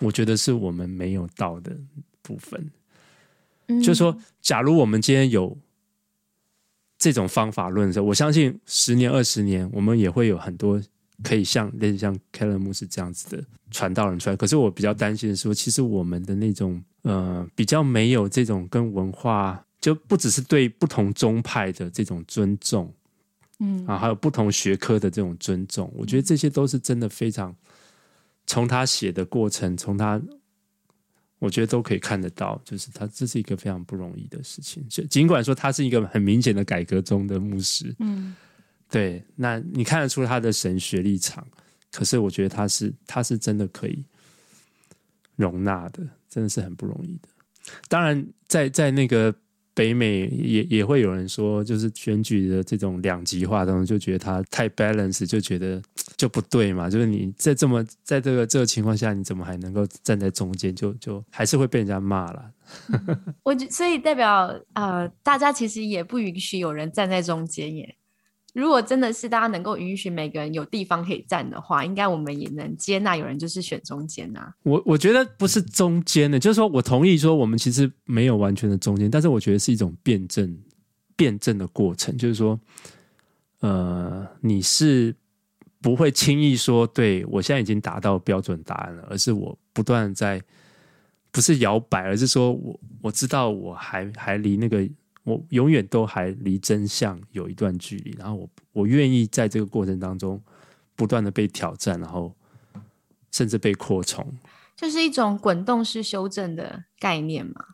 [0.00, 1.74] 我觉得是我们没有到的
[2.20, 2.70] 部分。
[3.68, 5.56] 嗯，就是说，假如我们今天有。
[7.02, 10.78] 这种方法论的时候，我相信十年、二十年，我们也会有很多
[11.22, 14.36] 可以像类似像凯勒牧师这样子的传道人出来。
[14.36, 22.92] 可是我比较担心的是说，其实我们的那种呃比较没有这种跟文化，就不只是对不同宗派的这种尊重，
[23.60, 27.56] 嗯啊，还有不同学科的这种尊重，我觉得这些都是真的非常
[28.46, 30.20] 从他写的过程，从他，
[31.38, 34.86] 我觉得都可以看得到，就是他这是一个非常不容易的事情。
[34.86, 38.36] 就尽管说他是一个很明显的改革中的牧师，嗯，
[38.90, 41.46] 对，那你看得出他的神学立场，
[41.90, 44.04] 可是我觉得他是他是真的可以
[45.36, 47.28] 容纳的，真的是很不容易的。
[47.88, 49.34] 当然在，在在那个。
[49.74, 55.80] 北美也也会有人说，就是选举的这种两极化当中，就觉得他太 balance，就觉得
[56.16, 56.90] 就不对嘛。
[56.90, 60.74] 就是你在这么在这个这个情况下，你怎么还能够站在中间？
[60.74, 62.50] 就就还是会被人家骂了。
[63.42, 67.96] 我所以代表呃，大家其实也不允许有人站在中间耶。
[68.52, 74.52] 如果真的是大家能够允许每个人有地方可以站的话，应该我们也能接纳有人就是选中间啊。
[74.64, 80.58] 我我觉得不是中间的，就是说我同意说我们其实没有完全的中间，但是我觉得是一种辩证
[81.16, 82.58] 辩证的过程，就是说，
[83.60, 85.14] 呃，你是
[85.80, 90.42] 不会轻易说对我现在已经达到标准答案了，而是我不断在
[91.30, 94.88] 不是摇摆，而是说我我知道我还还离那个。
[95.30, 100.42] 我永远都还离真相有一段距离，然后我我愿意在这个过程当中
[100.96, 102.34] 不断的被挑战，然后
[103.30, 104.26] 甚至被扩充，
[104.76, 107.64] 就是一种滚动式修正的概念嘛。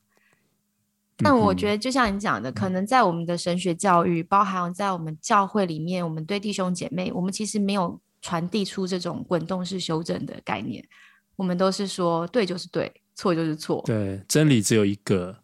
[1.16, 10.86] 但我觉得，就像你讲的，可能在我们的神学教育，包含在我们教会里面，我们对弟兄姐妹，我们其实没有传递出这种滚动式修正的概念。
[11.36, 15.36] 我们都是说对就是对，错就是错，对，真理只有一个。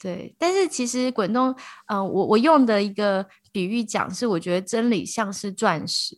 [0.00, 1.50] 对，但是其实滚动，
[1.86, 6.16] 嗯、呃，我我用的一个比喻讲是，我觉得真理像是钻石，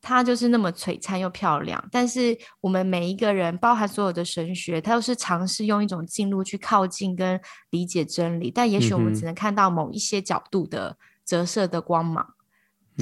[0.00, 1.82] 它就是那么璀璨又漂亮。
[1.90, 7.40] 但是我们每一个人，包含所有的神学，它都是尝试用一种进入去靠近跟
[7.70, 10.96] 理解真理，但也许我们只能看到某一些角度的
[11.26, 12.34] 折射的光芒。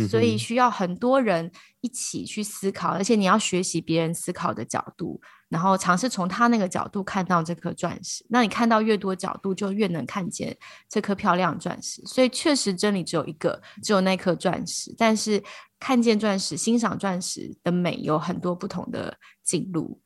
[0.08, 8.24] 所以需要很多人一起去思考，而且你要学习别人思考的角度，然后尝试从他那个角度看到这颗钻石。
[8.28, 10.56] 那你看到越多角度，就越能看见
[10.88, 12.02] 这颗漂亮钻石。
[12.04, 14.94] 所以确实真理只有一个，只有那颗钻石。
[14.98, 15.42] 但是
[15.78, 20.00] 看见钻石、欣赏钻石的美，有很多不同的进路。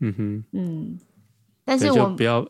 [0.00, 0.98] 嗯哼，嗯。
[1.66, 2.46] 但是我不要、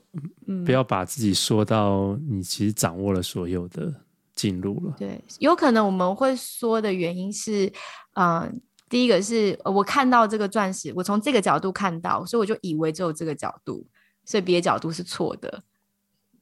[0.49, 4.04] 嗯、不要把自己说到你其实掌握了所有的。
[4.35, 7.67] 进入了，对，有可能我们会说的原因是，
[8.15, 8.53] 嗯、呃，
[8.89, 13.87] 第一个是我看到这个钻石，我从这个角度看到，所以我就以为只有这个角度，
[14.25, 15.63] 所以别的角度是错的。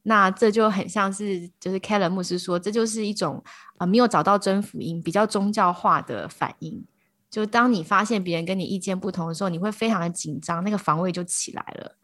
[0.05, 3.41] 那这就很像是，就是 Keller 牧师说，这就是一种
[3.77, 6.85] 啊、呃、没有找到真福音，比较宗教化的反应。
[7.29, 11.97] 就当你发现别人跟你意见不同的时候，你会非常的紧张，那个防卫就起来了。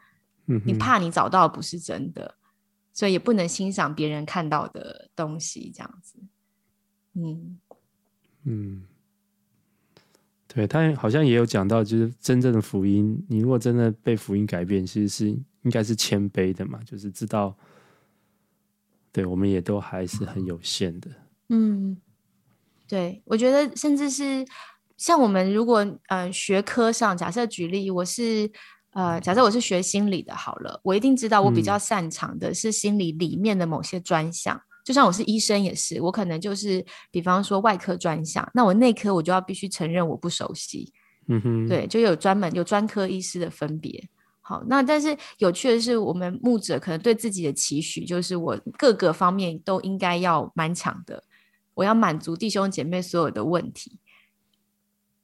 [0.47, 2.35] 嗯，你怕你找到的不是真的。
[2.99, 6.19] 所以也不能欣赏别人看到的东西，这样子。
[7.13, 7.57] 嗯
[8.43, 8.83] 嗯，
[10.49, 17.55] 对，他好像也有讲到，就是真正的福音，你如果真的被福音改变，其实是应该是谦卑的嘛，就是知道，
[19.13, 21.09] 对我们也都还是很有限的。
[21.47, 21.95] 嗯，
[22.85, 24.45] 对，我觉得甚至是
[24.97, 28.51] 像我们如果呃学科上，假设举例，我是。
[28.91, 34.55] 呃，假设我是学心理的，好了，我一定知道我比较擅长的是心理里面的某些专项。
[34.55, 34.61] 嗯。
[34.83, 40.91] 就像我是医生也是，我可能就是，比方说外科专项，那我内科我就要必须承认我不熟悉。
[41.27, 44.09] 嗯哼，对，就有专门有专科医师的分别。
[44.41, 51.23] 好，那但是有趣的是，我们牧者可能对自己的期许就是我各个方面都应该要蛮强的，
[51.75, 53.99] 我要满足弟兄姐妹所有的问题。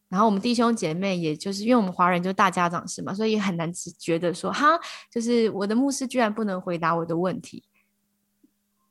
[0.08, 4.80] 然后我们弟兄姐妹，也就是因为我们华人就是大家长是嘛，所以很难觉得说哈，
[5.12, 7.64] 就是我的牧师居然不能回答我的问题。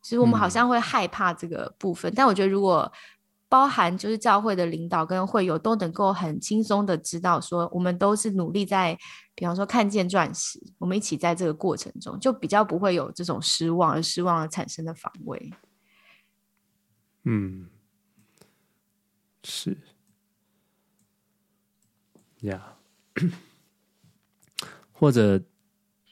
[0.03, 2.93] 其实我们好像会害怕这个部分，嗯、但我觉得如果
[3.49, 8.99] 包含就是教会的领导跟会友都能够很轻松的知道说，我们都是努力在，
[9.35, 15.53] 比方说看见钻石，我们一起在这个过程中，就比较不会有这种失望而失望而产生的防卫。
[17.23, 17.71] 嗯，
[19.45, 19.79] 是。
[22.45, 22.77] 呀、
[23.17, 23.31] yeah.
[24.93, 25.41] 或者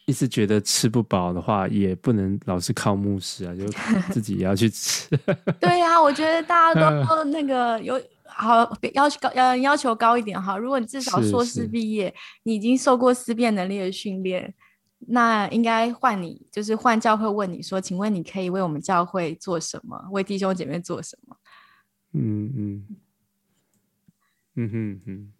[0.07, 3.67] 一直觉得吃不饱的话，也不能老是靠牧师啊，就
[4.13, 5.09] 自己也要去吃。
[5.61, 8.57] 对呀、啊，我觉得大家都那个有好
[8.95, 10.59] 要求高，要要求高一点哈。
[10.59, 12.13] 如果你至少硕士毕业，
[12.43, 14.53] 你已经受过思辨能力的训练，
[14.99, 20.09] 那应该换你，就是换教会问你说，请问你可以为我们教会做什么？
[20.11, 21.37] 为弟兄姐妹做什么？
[22.15, 22.87] 嗯嗯
[24.57, 25.33] 嗯哼哼。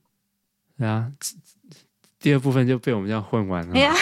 [0.83, 1.11] 啊，
[2.19, 3.75] 第二部分就被我们这样混完了。
[3.75, 3.95] 哎呀，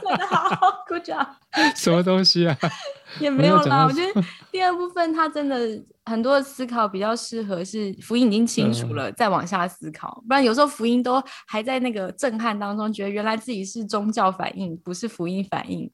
[0.00, 1.26] 做的好，Good job。
[1.76, 2.56] 什么东西啊？
[3.20, 5.56] 也没有啦，我觉得第二部分它真的
[6.04, 15.88] 很多的思考比较适合是福音已经清楚了，嗯、再往下思考，不然有时候福音都还在那个震撼当中，觉得原来自己是宗教反应，不是福音反应，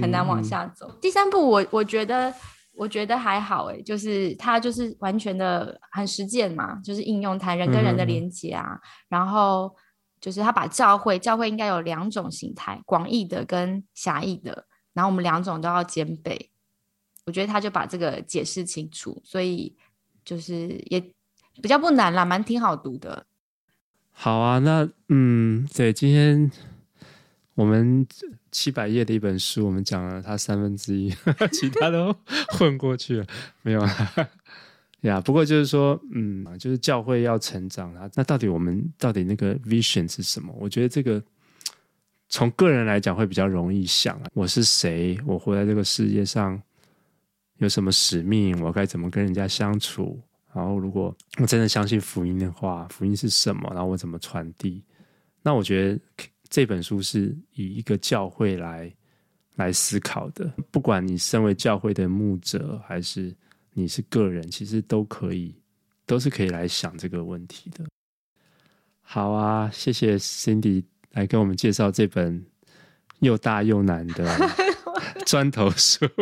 [0.00, 0.86] 很难往下走。
[0.88, 2.32] 嗯、第三步我，我我觉得
[2.74, 9.74] 我觉得还好，哎，就是他就是完全的很实践嘛，就是应用谈人跟人的连接啊，嗯、然后
[10.20, 16.50] 就是他把教会教会应该有两种形态，广义的跟狭义的，然后我们两种都要兼备。
[17.24, 19.76] 我觉得他就把这个解释清楚，所以
[20.24, 21.00] 就是也
[21.60, 23.26] 比较不难啦，蛮挺好读的。
[24.10, 26.50] 好啊，那嗯，对，今天
[27.54, 28.06] 我们
[28.50, 31.10] 七百页的一本书，我们讲了它三分之一，
[31.52, 32.14] 其他都
[32.48, 33.26] 混过去了，
[33.62, 34.12] 没有啊？
[35.02, 40.54] 呀，不过就是说，嗯，就是教会要成长啊，那到底我们到底那个 vision 是什么？
[40.58, 41.22] 我觉得这个
[42.28, 45.18] 从个人来讲会比较容易想，我是谁？
[45.26, 46.60] 我活在这个世界上。
[47.58, 48.60] 有什么使命？
[48.60, 50.20] 我该怎么跟人家相处？
[50.52, 53.70] 然后，如果我真的相信福音的话，福音是什么？
[53.72, 54.82] 然后我怎么传递？
[55.42, 56.00] 那我觉得
[56.52, 58.94] 这本书是以一个教会来
[59.54, 60.52] 来思考的。
[60.70, 63.34] 不管你身为教会的牧者，还是
[63.72, 65.54] 你是个人，其实都可以，
[66.04, 67.82] 都是可以来想这个问题的。
[69.00, 72.44] 好啊，谢谢 Cindy 来跟我们介绍这本
[73.20, 74.22] 又大又难的
[75.26, 76.06] 砖头书。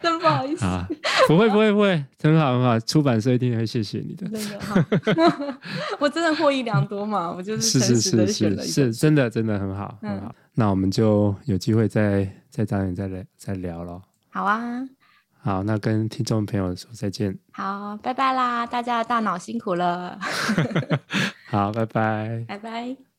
[0.00, 0.88] 真不好意思啊，
[1.28, 4.26] 不会不会不会，很好很好，出版社一定会谢谢你的。
[4.28, 5.58] 真的，
[6.00, 10.34] 我真的获益良多嘛，我就是是是是是是，真的真的很好很好。
[10.54, 14.02] 那我们就有机会再再找你再来再聊咯。
[14.30, 14.82] 好啊，
[15.42, 17.38] 好，那跟听众朋友说再见。
[17.52, 20.18] 好，拜拜啦，大家的大脑辛苦了。
[21.48, 23.15] 好，拜拜，拜拜。